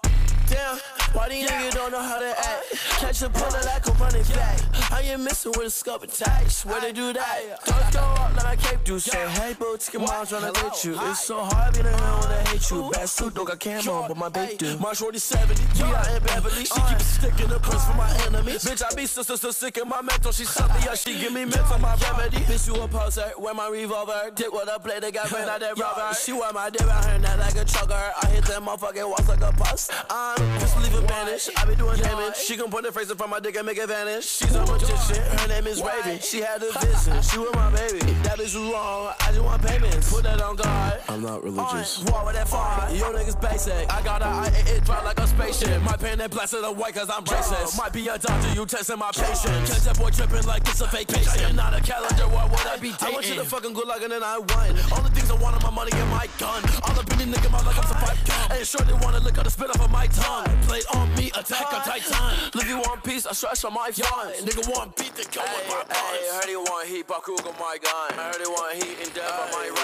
[0.52, 0.78] Damn,
[1.14, 2.66] why these niggas don't know how to act?
[3.00, 4.60] Catch a bullet like a running back.
[4.92, 6.66] I ain't missing with a scup attached.
[6.66, 7.40] Where they do that?
[7.66, 9.00] Don't go up like I cape do.
[9.00, 11.00] Say, hey, boo, your mom tryna hit you.
[11.10, 12.90] It's so hard being around when I hate you.
[12.92, 14.78] Bad suit, don't got camera on, but my big do.
[14.80, 16.66] My shorty 70, we out in Beverly.
[16.66, 18.66] She keep sticking the prince for my enemies.
[18.66, 20.32] Bitch, I be so, so, so sick in my mental.
[20.34, 22.38] She suck me up, she give me mental, my remedy.
[22.44, 24.32] Bitch, you a poser, wear my revolver.
[24.36, 26.14] Dick with a play, they got ran out that rubber.
[26.14, 28.12] She wear my dick out her neck like a trucker.
[28.22, 29.90] I hit that motherfucking walls like a bus.
[30.10, 31.50] I'm just leaving vanish.
[31.58, 32.36] I be doing damage.
[32.38, 34.26] She gon' put her face in front of my dick and make it vanish.
[34.26, 35.24] She's a magician.
[35.24, 36.20] Her name is Raven.
[36.20, 37.22] She had a vision.
[37.22, 38.00] She was my baby.
[38.24, 39.14] That bitch was wrong.
[39.20, 40.14] I just want payments.
[40.14, 41.00] Put that on God.
[41.10, 42.04] I'm not religious.
[42.04, 42.90] Why with that far?
[42.94, 43.92] Yo niggas basic.
[43.92, 45.82] I got a I it drop like a spaceship.
[45.84, 47.78] My pen and blasted the white cause I'm racist.
[47.78, 49.70] Might be a doctor, you testing my patience.
[49.70, 51.42] Catch that boy tripping like it's a fake patient.
[51.42, 53.08] I am not a calendar, why would I be dating?
[53.08, 54.80] I want you to fucking good luck and then I won.
[54.92, 56.64] All the things I want are my money and my gun.
[56.84, 58.58] All up in the nigga mouth like I'm some pipe gun.
[58.58, 60.31] Ain't sure they wanna look at the spit off of my tongue.
[60.32, 62.52] Played on me, attack on Titan.
[62.56, 64.42] Live you one piece, I stretch on my funds.
[64.42, 65.98] Nigga want beat the gun with my buns.
[65.98, 68.18] Hey, heard he want heat, Bakug on my gun.
[68.18, 69.01] I heard he want heat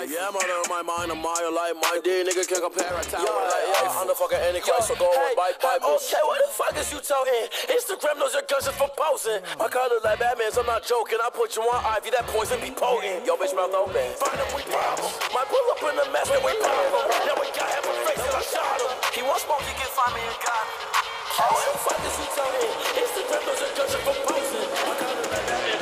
[0.07, 0.47] and death on my right.
[0.47, 2.23] Yeah, I'm out of my mind, I'm my life, my D.
[2.23, 3.95] Nigga can't compare a tower like life.
[3.99, 6.99] I'm the fucking Antichrist, so go on, bye, bye, Okay, what the fuck is you
[7.01, 7.45] talking?
[7.71, 9.41] Instagram knows your guns just for posing.
[9.59, 11.19] My car look like Batman, so I'm not joking.
[11.21, 13.25] I put you on Ivy, that poison be potent.
[13.25, 14.07] Yo, bitch, mouth open.
[14.17, 15.11] Find him, we problem.
[15.35, 17.03] My pull up in the mess, then we problem.
[17.27, 18.91] Now we got half a face, and I shot him.
[19.13, 20.97] He want smoke, he can find me and got him.
[21.37, 22.73] Oh, what the fuck is you talking?
[22.97, 24.67] Instagram knows your guns just for posing.
[24.87, 25.76] My look like Batman,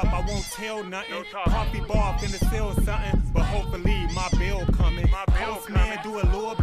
[0.00, 1.24] up, I won't tell nothing.
[1.32, 5.10] Coffee bar finna sell something, but hopefully my bill coming.
[5.10, 6.54] My Postman do a little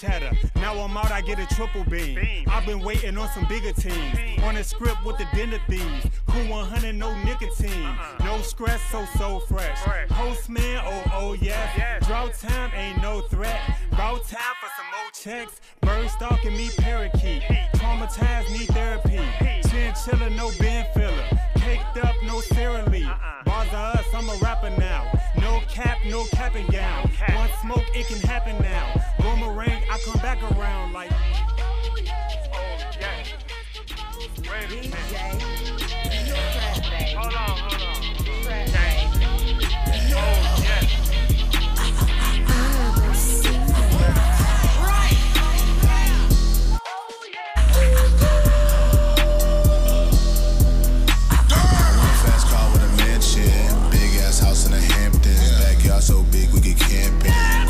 [0.00, 0.30] cheddar.
[0.56, 2.44] Now I'm out, I get a triple beam.
[2.48, 4.42] I've been waiting on some bigger teams.
[4.42, 6.06] On a script with the dinner thieves.
[6.26, 7.96] Cool 100, no nicotine.
[8.20, 9.78] No stress, so so fresh.
[10.08, 11.98] Postman, oh oh yeah.
[12.00, 13.60] Drought time ain't no threat.
[13.92, 15.60] About time for some more checks.
[15.80, 17.42] Bird stalking me, parakeet.
[17.74, 19.20] Traumatized, need therapy.
[19.68, 21.28] Chinchilla, no Ben filler.
[21.56, 23.08] Caked up, no Sara Lee.
[23.44, 25.10] Bars us, I'm a rapper now.
[25.76, 27.10] No cap, no cap and gown.
[27.34, 28.94] One smoke, it can happen now.
[29.18, 31.10] Boomerang, I come back around like.
[31.10, 31.96] Oh,
[33.00, 33.24] yeah.
[34.38, 35.42] Wait a minute.
[37.16, 38.04] Hold on, hold on.
[40.16, 41.03] Oh, yeah.
[56.04, 57.63] So big we get camping.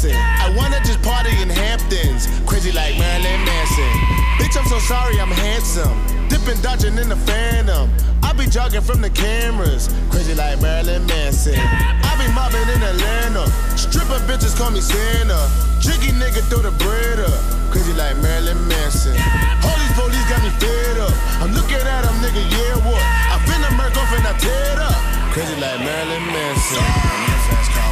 [0.00, 0.16] Dancing.
[0.16, 2.26] I wanna just party in Hamptons.
[2.46, 3.92] Crazy like Marilyn Manson.
[4.38, 5.96] Bitch, I'm so sorry, I'm handsome.
[6.28, 7.90] Dipping, dodging in the phantom.
[8.22, 9.88] I be jogging from the cameras.
[10.10, 11.58] Crazy like Marilyn Manson.
[11.58, 13.46] I be mobbing in Atlanta.
[13.76, 15.40] Stripper bitches call me Santa.
[15.80, 17.40] Jiggy nigga throw the bread up.
[17.72, 19.12] Crazy like Marilyn Manson.
[19.12, 21.12] These police got me fed up.
[21.42, 23.02] I'm looking at them, nigga, yeah, what?
[23.02, 25.00] I finna murk off and I tear it up.
[25.32, 27.89] Crazy like Marilyn Manson.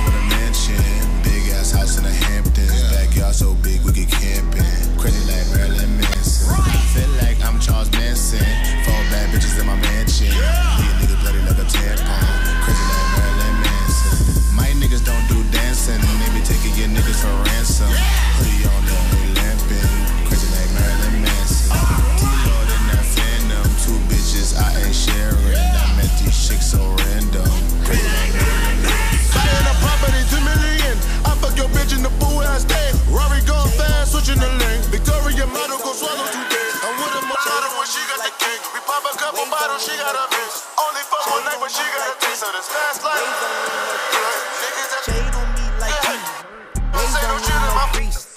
[3.18, 4.62] Backyard so big we get camping.
[4.96, 6.54] Crazy like Marilyn Manson.
[6.94, 8.38] Feel like I'm Charles Manson.
[8.86, 10.30] Four bad bitches in my mansion.
[10.30, 12.62] Leave a nigga bloody like a tampon.
[12.62, 14.54] Crazy like Marilyn Manson.
[14.54, 15.98] My niggas don't do dancing.
[15.98, 17.90] They be taking your niggas for ransom.
[18.38, 19.97] Hoodie on the hood lamping.
[39.28, 40.56] Couple bottles, she got a bitch.
[40.80, 43.20] Only for one night, but she got a taste of this fast life.
[43.20, 45.92] Niggas that Shade on me like.
[46.96, 48.27] Waves Waves on on me me like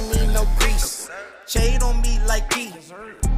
[0.00, 1.10] don't need no grease.
[1.46, 2.72] Shade on me like P.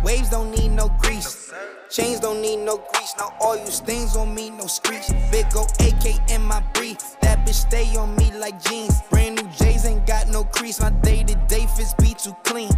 [0.05, 1.53] Waves don't need no grease.
[1.91, 3.15] Chains don't need no grease.
[3.19, 5.09] Now all you stains on me, no screech.
[5.31, 6.99] Big go AK in my brief.
[7.21, 9.03] That bitch stay on me like jeans.
[9.11, 10.81] Brand new J's ain't got no crease.
[10.81, 12.71] My day to day fits be too clean.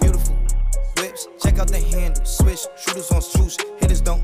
[0.00, 0.36] Beautiful
[0.98, 1.28] whips.
[1.42, 2.24] Check out the handle.
[2.24, 2.60] Switch.
[2.76, 3.56] Shooters on swoosh.
[3.80, 4.22] Hitters don't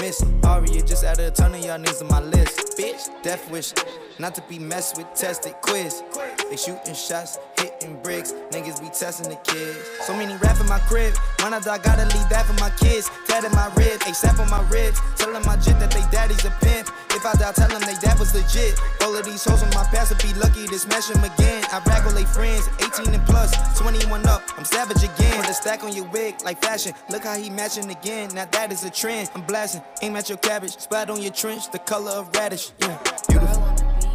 [0.00, 0.22] miss.
[0.44, 2.78] Aria just added a ton of y'all niggas on my list.
[2.78, 2.89] Bitch,
[3.22, 3.72] death wish.
[4.18, 6.02] Not to be messed with, tested quiz.
[6.50, 8.32] They shooting shots, hitting bricks.
[8.50, 9.78] Niggas be testing the kids.
[10.02, 11.14] So many rap in my crib.
[11.42, 13.10] When I die, gotta leave that for my kids.
[13.26, 15.00] Tatted my rib, ASAP on my ribs.
[15.16, 16.88] Telling my jit that they daddy's a pimp.
[17.10, 18.78] If I die, tell them they dad was legit.
[19.02, 21.64] All of these hoes on my past would be lucky to smash them again.
[21.72, 24.42] I rag with they friends, 18 and plus, 21 up.
[24.56, 25.40] I'm savage again.
[25.40, 26.92] Put a stack on your wig like fashion.
[27.08, 28.30] Look how he matching again.
[28.34, 29.30] Now that is a trend.
[29.34, 29.82] I'm blasting.
[30.02, 30.78] Aim at your cabbage.
[30.78, 32.72] Splat on your trench, the color of radish.
[32.80, 32.96] Yeah,
[33.28, 33.62] beautiful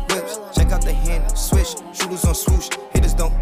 [0.09, 0.39] whips.
[0.55, 1.75] Check out the handle, switch.
[1.93, 2.69] Shooters on swoosh.
[2.93, 3.33] Hitters don't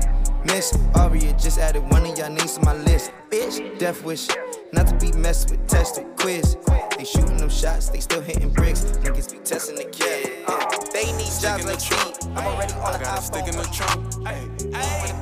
[0.45, 0.77] miss.
[0.95, 3.11] Aria just added one of y'all names to my list.
[3.29, 4.27] Bitch, death wish.
[4.73, 6.57] Not to be messed with, tested quiz.
[6.97, 8.81] They shooting them shots, they still hitting bricks.
[8.81, 10.43] Niggas be testing the kid.
[10.47, 12.31] Uh, they need jobs like me.
[12.35, 14.27] I'm already on I got a stick in the trunk.
[14.27, 14.49] Ay,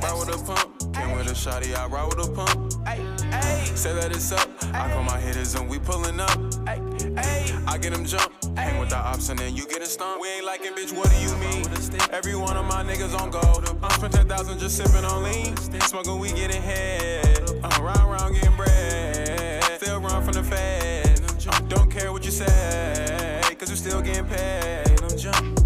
[0.02, 0.93] ride with a pump.
[0.93, 2.74] Came with a shotty, I ride with a pump.
[2.88, 4.47] Hey, hey, say that it's up.
[4.74, 6.38] I call my hitters and we pulling up.
[6.66, 7.68] Hey, ayy.
[7.68, 8.32] I get them jump.
[8.56, 10.22] Hang with the ops and then you get a stomp.
[10.22, 11.66] We ain't liking, bitch, what do you mean?
[12.12, 13.78] Every one of my niggas on gold.
[13.84, 15.58] I spent 10,000 just sipping on lean.
[15.82, 17.49] Smoking, we getting head.
[17.64, 19.41] Uh, round, round, getting bread.
[19.78, 21.22] Still run from the fed.
[21.69, 25.01] Don't care what you say, cause you still getting paid.
[25.01, 25.59] I'm jump.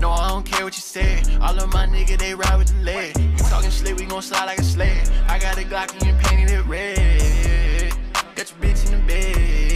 [0.00, 1.22] No, I don't care what you say.
[1.40, 3.18] All of my niggas, they ride with the lead.
[3.18, 5.10] You talking slick, we gon' slide like a sled.
[5.28, 7.92] I got a Glock and you painted it red.
[8.34, 9.69] Got your bitch in the bed.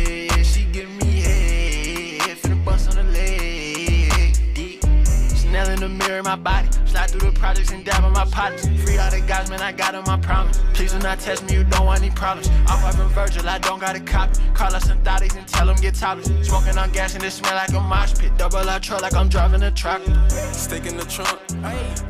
[6.07, 6.68] Mirror, my body.
[6.86, 8.66] Slide through the projects and dab on my pockets.
[8.82, 10.61] Free all the guys, man, I got on my promise.
[10.72, 12.48] Please do not test me, you don't want any problems.
[12.66, 14.40] I'm from Virgil, I don't got a copy.
[14.55, 16.28] Call us some thotties and tell them get topless.
[16.46, 18.36] Smoking on gas and it smell like a mosh pit.
[18.36, 20.02] Double our truck like I'm driving a truck.
[20.28, 21.38] Stick in the trunk.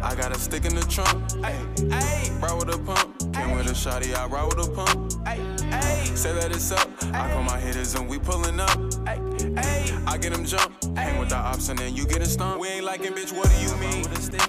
[0.03, 1.23] I got a stick in the trunk.
[2.43, 3.35] Ride with a pump.
[3.35, 5.13] Came with a shotty, I ride with a pump.
[6.17, 6.89] Say that it's up.
[7.13, 8.79] I call my hitters and we pulling up.
[9.07, 10.73] I get them jump.
[10.97, 12.61] Hang with the ops and then you getting stumped.
[12.61, 13.84] We ain't liking, bitch, what do you mean?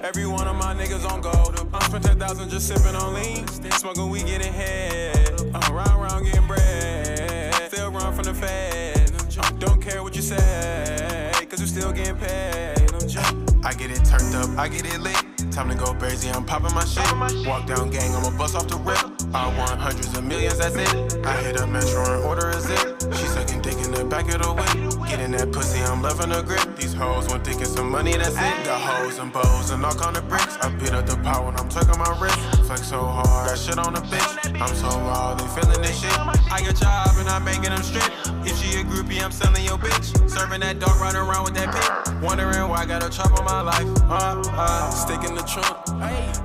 [0.04, 1.68] Every one of my niggas on gold.
[1.74, 3.48] I spent 10,000 just sipping on lean.
[3.72, 5.32] Smoking, we getting head.
[5.54, 7.54] I'm round, round, getting bread.
[7.72, 9.12] Still run from the fed.
[9.38, 12.90] Uh, don't care what you say, cause you still getting paid.
[12.92, 13.66] I'm.
[13.66, 15.35] I get it turned up, I get it lit.
[15.56, 17.48] Time to go crazy, I'm popping my shit.
[17.48, 19.00] Walk down gang, I'ma bust off the rip.
[19.34, 21.26] I want hundreds of millions, that's it.
[21.26, 23.00] I hit a metro and order a zip.
[23.14, 25.08] She sucking dick in the back of the whip.
[25.08, 26.76] Getting that pussy, I'm loving her grip.
[26.76, 28.66] These hoes want thinking some money, that's it.
[28.66, 30.58] Got hoes and bows and knock on the bricks.
[30.58, 32.38] I beat up the power when I'm tucking my wrist.
[32.68, 34.60] Flex so hard, got shit on the bitch.
[34.60, 36.12] I'm so raw, they feeling this shit.
[36.52, 38.12] I get job and I'm making them strip.
[38.44, 40.30] If she a groupie, I'm selling your bitch.
[40.30, 42.22] Serving that dog, running around with that pig.
[42.22, 43.88] Wondering why I got a chop on my life.
[44.04, 44.90] Uh, uh.
[44.92, 45.78] Stick in the trunk.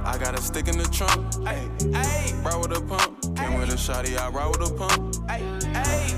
[0.04, 1.34] I got a stick in the trunk.
[2.44, 3.36] Ride with a pump.
[3.36, 5.14] Came with a shotty, I ride with a pump.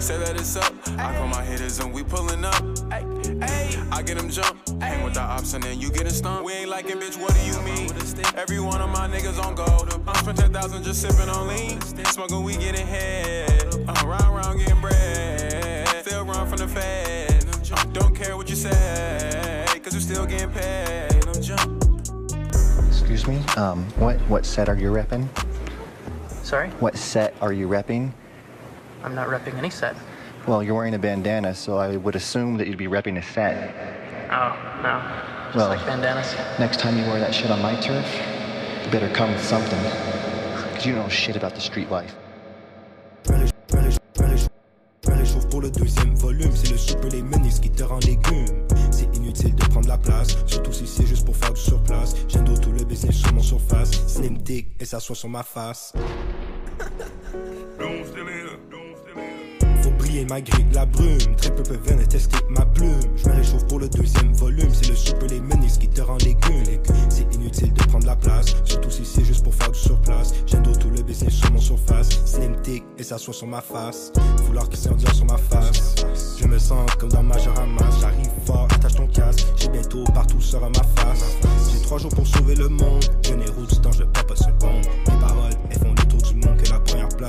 [0.03, 0.73] Say that it's up.
[0.99, 2.63] I call my hitters and we pulling up.
[2.91, 4.57] I get them jump.
[4.81, 6.45] Hang with the ops and then you getting stumped.
[6.45, 7.91] We ain't liking, bitch, what do you mean?
[8.37, 10.03] Every one of my niggas on gold.
[10.07, 11.81] I spent 10,000 just sipping on lean.
[12.07, 13.75] Smoking, we getting head.
[13.89, 15.89] Uh, round, round, getting bread.
[16.05, 17.45] Still run from the fed.
[17.93, 21.12] Don't care what you say, cause you still getting paid.
[23.25, 23.47] I'm jump.
[23.47, 23.63] Excuse me.
[23.63, 25.29] Um, what what set are you repping?
[26.45, 26.69] Sorry?
[26.81, 28.13] What set are you repping?
[29.05, 29.97] I'm not repping any set.
[30.47, 34.29] Well, you're wearing a bandana, so I would assume that you'd be repping a set.
[34.31, 35.01] Oh, no.
[35.47, 36.35] Just Well- like bandanas.
[36.59, 38.07] Next time you wear that shit on my turf,
[38.85, 39.79] you better come with something.
[40.75, 42.15] Cause you don't know shit about the street life.
[43.25, 47.83] Plein les chauves pour le deuxième volume, c'est le soupe et les menus qui te
[47.85, 48.67] rend légumes.
[48.91, 52.15] C'est inutile de prendre la place, surtout si c'est juste pour faire du surplace.
[52.29, 55.93] J'endors tout le business sur mon surface, slim dick et ça soit sur ma face.
[60.13, 63.01] Briller malgré la brume, très peu peuvent venir tester ma plume.
[63.17, 66.19] Je me réchauffe pour le deuxième volume, c'est le soupe les menus qui te rend
[66.19, 66.65] légumes.
[67.09, 70.35] C'est inutile de prendre la place, surtout si c'est juste pour faire du surplace.
[70.47, 72.55] J'endors tout le business sur mon surface, slim
[72.99, 74.13] et ça soit sur ma face.
[74.45, 75.95] Vouloir qu'ils s'en sur ma face.
[76.39, 79.47] Je me sens comme dans Majoramas, j'arrive fort, attache ton casque.
[79.57, 81.39] J'ai bientôt partout sera ma face.
[81.73, 84.85] J'ai trois jours pour sauver le monde, je n'ai route dans je pas pas seconde.
[85.09, 85.52] Mes paroles,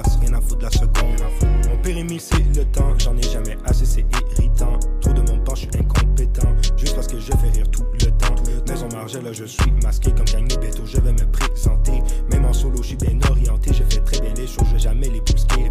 [0.02, 1.22] rien à foutre de la seconde.
[1.70, 4.06] Mon périmètre c'est le temps, j'en ai jamais assez, c'est
[4.38, 4.80] irritant.
[5.02, 8.12] Trop de mon temps, je suis incompétent, juste parce que je fais rire tout le
[8.12, 8.36] temps.
[8.68, 12.02] Maison ma charge, là je suis masqué comme Gang Beto, je vais me présenter.
[12.32, 14.80] Même en solo, je suis bien orienté, je fais très bien les choses, je vais
[14.80, 15.70] jamais les bousquer.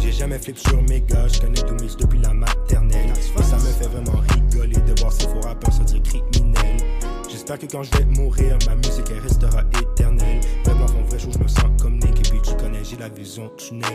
[0.00, 3.12] J'ai jamais flip sur mes gars, je connais Doomix depuis la maternelle.
[3.42, 6.82] Ça me fait vraiment rigoler de voir ces faux rappeurs se dire criminels.
[7.30, 10.40] J'espère que quand je vais mourir, ma musique elle restera éternelle.
[10.64, 11.64] Vraiment, font vrai je me sens
[12.92, 13.88] j'ai la vision tunnel.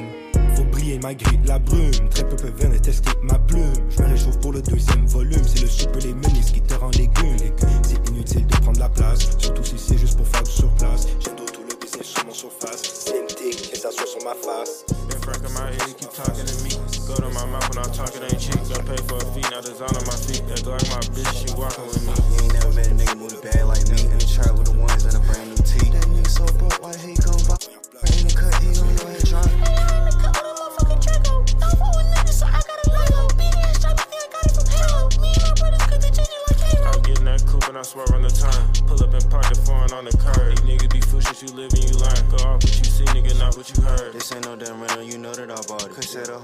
[0.55, 3.73] Faut briller malgré la brume, très peu peuvent venir tester ma plume.
[3.89, 6.89] Je me réchauffe pour le deuxième volume, c'est le soupe les menus qui te rend
[6.91, 7.37] légume.
[7.83, 11.07] C'est inutile de prendre la place, surtout si c'est juste pour faire du surplace.
[11.19, 14.85] J'ai tout le business sur mon surface, CMT, et ça soit sur ma face.
[15.09, 16.71] Been fracking my head, keep talking to me.
[17.07, 18.57] Go to my mouth when I talk, it ain't cheap.
[18.69, 20.43] Got pay for a fee, now design on my feet.
[20.47, 22.13] That like my bitch, she walking with me.
[22.33, 23.41] You ain't never met a nigga move the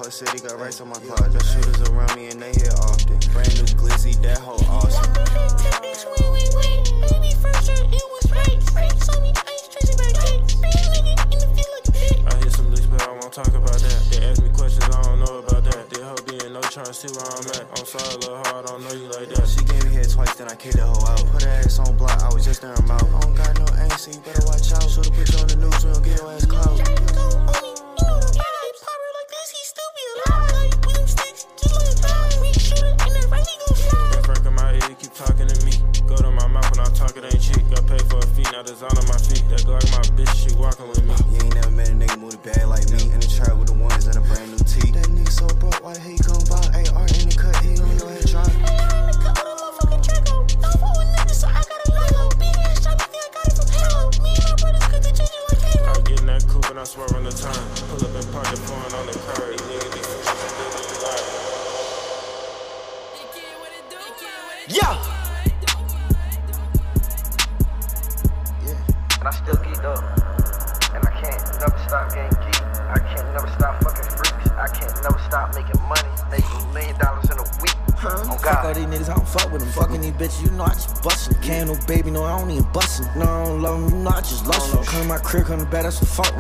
[0.04, 1.32] whole city got rights on my closet.
[1.32, 3.18] The shooters around me and they hit often.
[3.32, 5.73] Brand new glizzy, that whole awesome.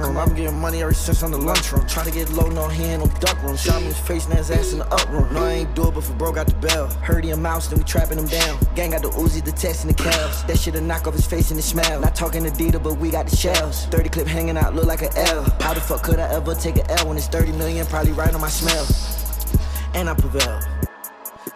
[0.03, 0.17] Room.
[0.17, 1.87] I'm getting money ever since on the lunchroom.
[1.87, 3.55] Try to get low, no, he ain't no duck room.
[3.55, 5.33] Shot me in his face and his ass in the up room.
[5.33, 6.87] No, I ain't do it, but for bro got the bell.
[6.87, 8.59] Heard he a mouse, then we trapping him down.
[8.75, 10.43] Gang got the Uzi, the text, and the calves.
[10.43, 11.99] That shit'll knock off his face and the smell.
[11.99, 13.85] Not talking to Dita, but we got the shells.
[13.87, 15.43] 30 clip hanging out, look like an L.
[15.59, 17.85] How the fuck could I ever take a L when it's 30 million?
[17.87, 18.85] Probably right on my smell.
[19.95, 20.59] And I prevail.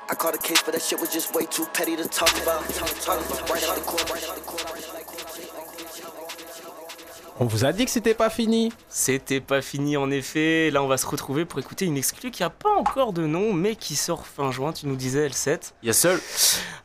[0.09, 2.63] I caught a case, but that shit was just way too petty to talk about.
[2.69, 3.49] Talk about.
[3.49, 4.76] Right out the court, right out the court.
[7.39, 8.73] On vous a dit que c'était pas fini.
[8.89, 10.71] C'était pas fini en effet.
[10.71, 13.53] Là, on va se retrouver pour écouter une exclue qui a pas encore de nom,
[13.53, 14.73] mais qui sort fin juin.
[14.73, 15.73] Tu nous disais L7.
[15.83, 16.19] Yes, seul.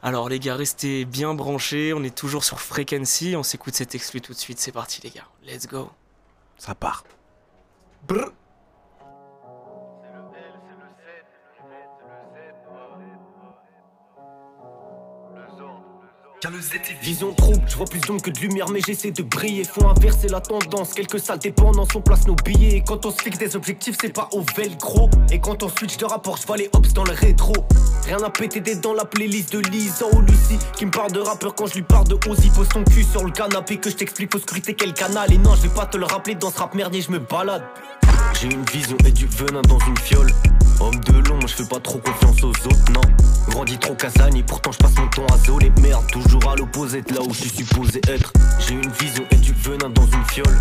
[0.02, 1.94] Alors, les gars, restez bien branchés.
[1.94, 3.34] On est toujours sur Frequency.
[3.34, 4.60] On s'écoute cette exclue tout de suite.
[4.60, 5.26] C'est parti, les gars.
[5.46, 5.90] Let's go.
[6.58, 7.04] Ça part.
[8.06, 8.32] Brr.
[17.00, 19.62] Vision trouble, je vois plus d'ombre que de lumière, mais j'essaie de briller.
[19.62, 22.78] Faut inverser la tendance, quelques salles dépendances, on place nos billets.
[22.78, 25.08] Et quand on se fixe des objectifs, c'est pas au velcro.
[25.30, 27.52] Et quand on switch de rapport, je vois les hops dans le rétro.
[28.06, 30.58] Rien à péter des dans la playlist de Lisa ou Lucie.
[30.74, 32.50] Qui me parle de rappeur quand je lui parle de Ozzy.
[32.50, 35.32] Pose ton cul sur le canapé, que je t'explique faut scruter quel canal.
[35.32, 37.62] Et non, je vais pas te le rappeler, dans ce rap merdier, je me balade.
[38.42, 40.32] J'ai une vision et du venin dans une fiole.
[40.80, 43.00] Homme de long, je fais pas trop confiance aux autres, non.
[43.48, 45.70] Grandi trop Casani, pourtant je passe mon temps à zoler.
[45.80, 48.32] Merde, toujours à l'opposé de là où je suis supposé être.
[48.58, 50.58] J'ai une vision et du venin dans une fiole.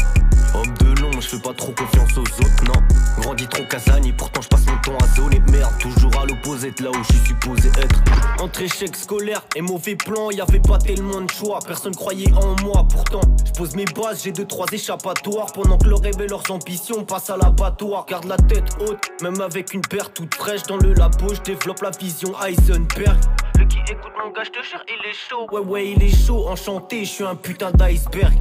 [0.54, 0.91] Homme de
[1.22, 3.22] je fais pas trop confiance aux autres, non.
[3.22, 5.40] Grandi trop Casani, pourtant je passe mon temps à zoler.
[5.52, 8.02] Merde, toujours à l'opposé de là où je suis supposé être.
[8.42, 11.60] Entre échec scolaire et mauvais plan, y avait pas tellement de choix.
[11.66, 15.48] Personne croyait en moi, pourtant je pose mes bases, j'ai deux trois échappatoires.
[15.54, 18.06] Pendant que leurs rêves et leurs ambitions passent à l'abattoir.
[18.08, 21.82] Garde la tête haute, même avec une paire toute fraîche dans le labo, je développe
[21.82, 23.20] la vision Heisenberg.
[23.60, 25.48] Le qui écoute mon je te jure, il est chaud.
[25.52, 28.34] Ouais, ouais, il est chaud, enchanté, je suis un putain d'iceberg.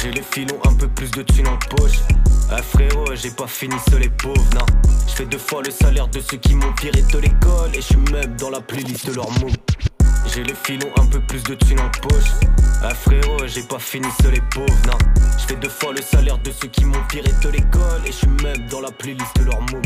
[0.00, 1.98] J'ai les filons, un peu plus de thunes en poche.
[2.50, 4.64] Ah frérot, j'ai pas fini seul et pauvre, non.
[5.08, 7.70] Je fais deux fois le salaire de ceux qui m'ont viré de l'école.
[7.74, 9.50] Et je suis même dans la playlist de leurs mots.
[10.32, 12.30] J'ai les filons, un peu plus de thunes en poche.
[12.82, 14.98] Ah frérot, j'ai pas fini seul et pauvre, non.
[15.48, 18.02] Je deux fois le salaire de ceux qui m'ont viré de l'école.
[18.04, 19.82] Et je suis même dans la playlist de leurs mots.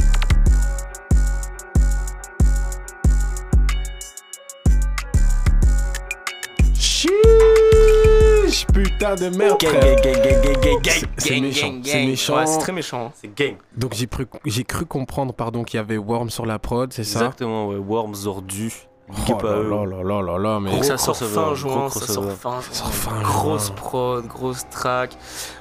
[8.67, 9.59] Putain de merde.
[9.61, 9.97] Gang, frère.
[9.97, 12.37] gang, gang, gang, gang, gang, gang, C'est- méchant, c'est méchant.
[12.37, 13.13] Ouais, c'est très méchant.
[13.15, 13.57] C'est gang.
[13.77, 17.05] Donc j'ai cru, j'ai cru comprendre pardon qu'il y avait Worm sur la prod, c'est
[17.05, 17.21] ça?
[17.21, 17.77] Exactement, ouais.
[17.77, 18.73] Worms, Zordu.
[19.09, 19.69] Oh là eux.
[19.69, 22.33] là là là là là, mais Donc ça Gros sort fin gros juin, ça sort
[22.33, 25.17] fin, grosse prod, grosse track.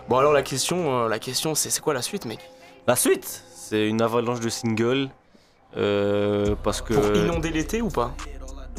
[0.07, 2.39] Bon alors la question, euh, la question c'est c'est quoi la suite mec?
[2.87, 5.09] La suite, c'est une avalanche de singles.
[5.77, 8.11] euh, parce que Pour inonder l'été ou pas?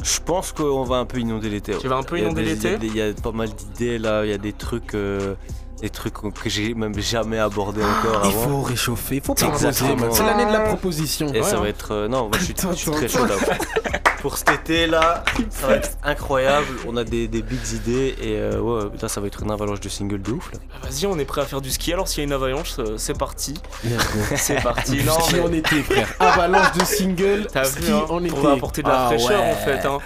[0.01, 1.77] Je pense qu'on va un peu inonder l'été.
[1.77, 3.01] Tu vas un peu Il y a inonder l'été il y a des- Il y,
[3.01, 5.35] a pas mal d'idées là, il y a des trucs, euh,
[5.83, 8.47] des trucs que j'ai même jamais abordé encore il avant.
[8.49, 9.67] faut réchauffer, il faut proposer.
[9.67, 10.11] Exactement.
[10.13, 11.33] C'est l'année de la proposition.
[11.33, 11.91] Et ça va être.
[11.91, 12.75] euh, non, moi je suis très
[13.09, 13.35] chaud là.
[14.21, 16.67] Pour cet été là, ça va être incroyable.
[16.87, 19.81] On a des, des big idées et euh, ouais, là ça va être une avalanche
[19.81, 20.59] de singles de ouf là.
[20.81, 22.75] Bah, Vas-y on est prêt à faire du ski alors s'il y a une avalanche
[22.79, 23.55] euh, c'est parti.
[24.37, 24.91] C'est parti.
[24.91, 26.07] Du non ski mais en été, frère.
[26.21, 28.33] Avalanche de single, t'as ski vu hein, en été.
[28.33, 29.51] pour apporter de la Ah fraîcheur ouais.
[29.51, 29.85] en fait.
[29.85, 29.97] Hein.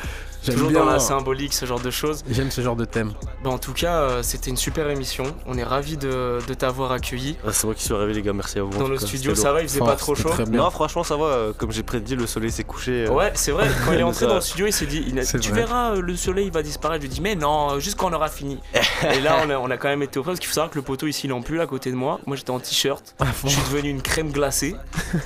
[0.43, 0.79] J'aime Toujours bien.
[0.85, 2.23] dans la symbolique ce genre de choses.
[2.29, 3.13] J'aime ce genre de thème.
[3.43, 5.23] Bah, en tout cas euh, c'était une super émission.
[5.45, 7.37] On est ravis de, de t'avoir accueilli.
[7.45, 8.77] Ah, c'est moi qui suis arrivé les gars, merci à vous.
[8.77, 10.29] Dans le cas, studio ça va il faisait pas trop chaud.
[10.49, 11.25] Non, franchement ça va.
[11.25, 13.05] euh, Comme j'ai prédit, le soleil s'est couché.
[13.07, 15.17] euh, Ouais, c'est vrai, quand il est entré dans le studio, il s'est dit il
[15.19, 15.61] a- C'est Tu vrai.
[15.61, 17.01] verras, euh, le soleil il va disparaître.
[17.03, 18.59] Je lui dis Mais non, juste quand on aura fini.
[19.13, 20.69] Et là, on a, on a quand même été au frais parce qu'il faut savoir
[20.71, 22.19] que le poteau ici il en plus à côté de moi.
[22.25, 24.75] Moi j'étais en t-shirt, je suis devenu une crème glacée.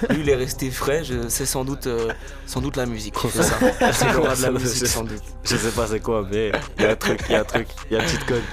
[0.09, 2.09] Lui il est resté frais, je- c'est sans doute, euh,
[2.45, 3.17] sans doute la musique.
[3.17, 3.55] fait ça.
[3.93, 5.23] C'est l'aura de la musique sans doute.
[5.43, 7.43] Je sais pas c'est quoi, mais il y a un truc, il y a un
[7.43, 8.43] truc, il y a un petit code.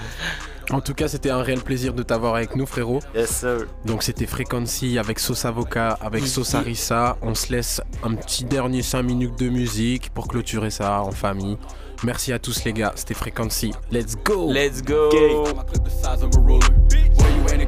[0.71, 3.01] En tout cas, c'était un réel plaisir de t'avoir avec nous, frérot.
[3.15, 3.67] Yes sir.
[3.87, 6.27] Donc, c'était Frequency avec Sauce Avocat, avec.
[6.27, 7.17] Sauce Harissa.
[7.23, 11.57] On se laisse un petit dernier 5 minutes de musique pour clôturer ça en famille.
[12.05, 12.93] Merci à tous, les gars.
[12.97, 13.73] C'était Frequency.
[13.91, 14.53] Let's go!
[14.53, 15.09] Let's go!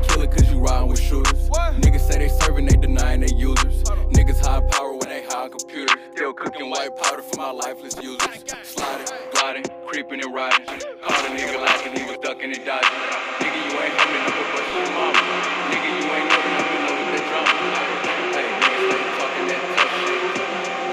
[0.02, 0.08] Clip the size of a ruler.
[0.08, 1.50] Boy, you ain't a killer cause you riding with shooters.
[1.80, 3.82] Niggas say they serving, they denying they users.
[4.10, 5.96] Niggas high power when they high on computers.
[6.14, 8.44] Still cooking white powder for my lifeless users.
[8.62, 10.66] Sliding, gliding, creeping and riding.
[10.66, 12.90] Caught a nigga like he was ducking and dodging.
[13.40, 15.20] Nigga, you ain't humming up a bus your mama.
[15.70, 17.54] Nigga, you ain't never nothing up with the drama.
[18.36, 20.22] Hey, niggas stay talking that tough shit.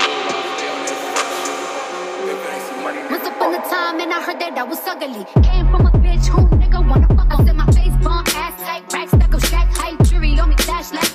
[0.01, 1.59] Lil Rob stay on that fuck shit.
[2.27, 4.79] If it ain't some money, Once upon a time, and I heard that I was
[4.87, 5.25] ugly.
[5.43, 7.27] Came from a bitch who nigga wanna fuck.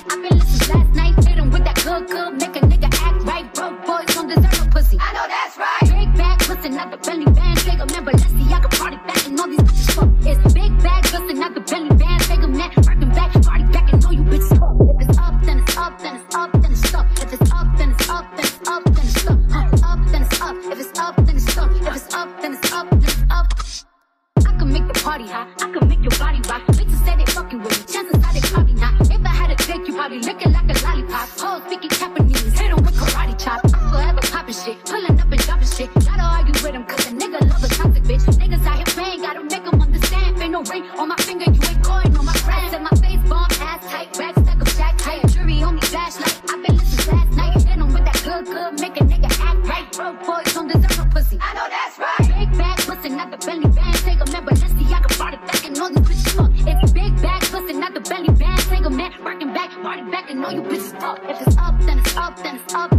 [0.09, 3.53] I been listening last night, hit with that good, good, make a nigga act right.
[3.53, 4.97] Broke boys don't deserve no pussy.
[4.99, 5.87] I know that's right.
[5.89, 8.97] Big bag, listen at the belly band, take a member, let's see, I can party
[9.07, 10.09] back and all these bitches fuck.
[10.21, 11.03] It's big bag,
[11.43, 14.57] at the belly band, take a man, working back, party back and all you bitches
[14.57, 14.75] fuck.
[14.95, 17.07] If it's up, then it's up, then it's up, then it's up.
[17.19, 19.39] If it's up, then it's up, then it's up, then it's up.
[19.51, 20.55] Huh, up, then it's up.
[20.71, 21.71] If it's up, then it's up.
[21.71, 23.47] If it's up, then it's up, then it's up.
[24.47, 25.52] I can make the party hot.
[60.29, 61.19] And all you bitches fuck.
[61.23, 62.92] If it's up, then it's up, then it's up.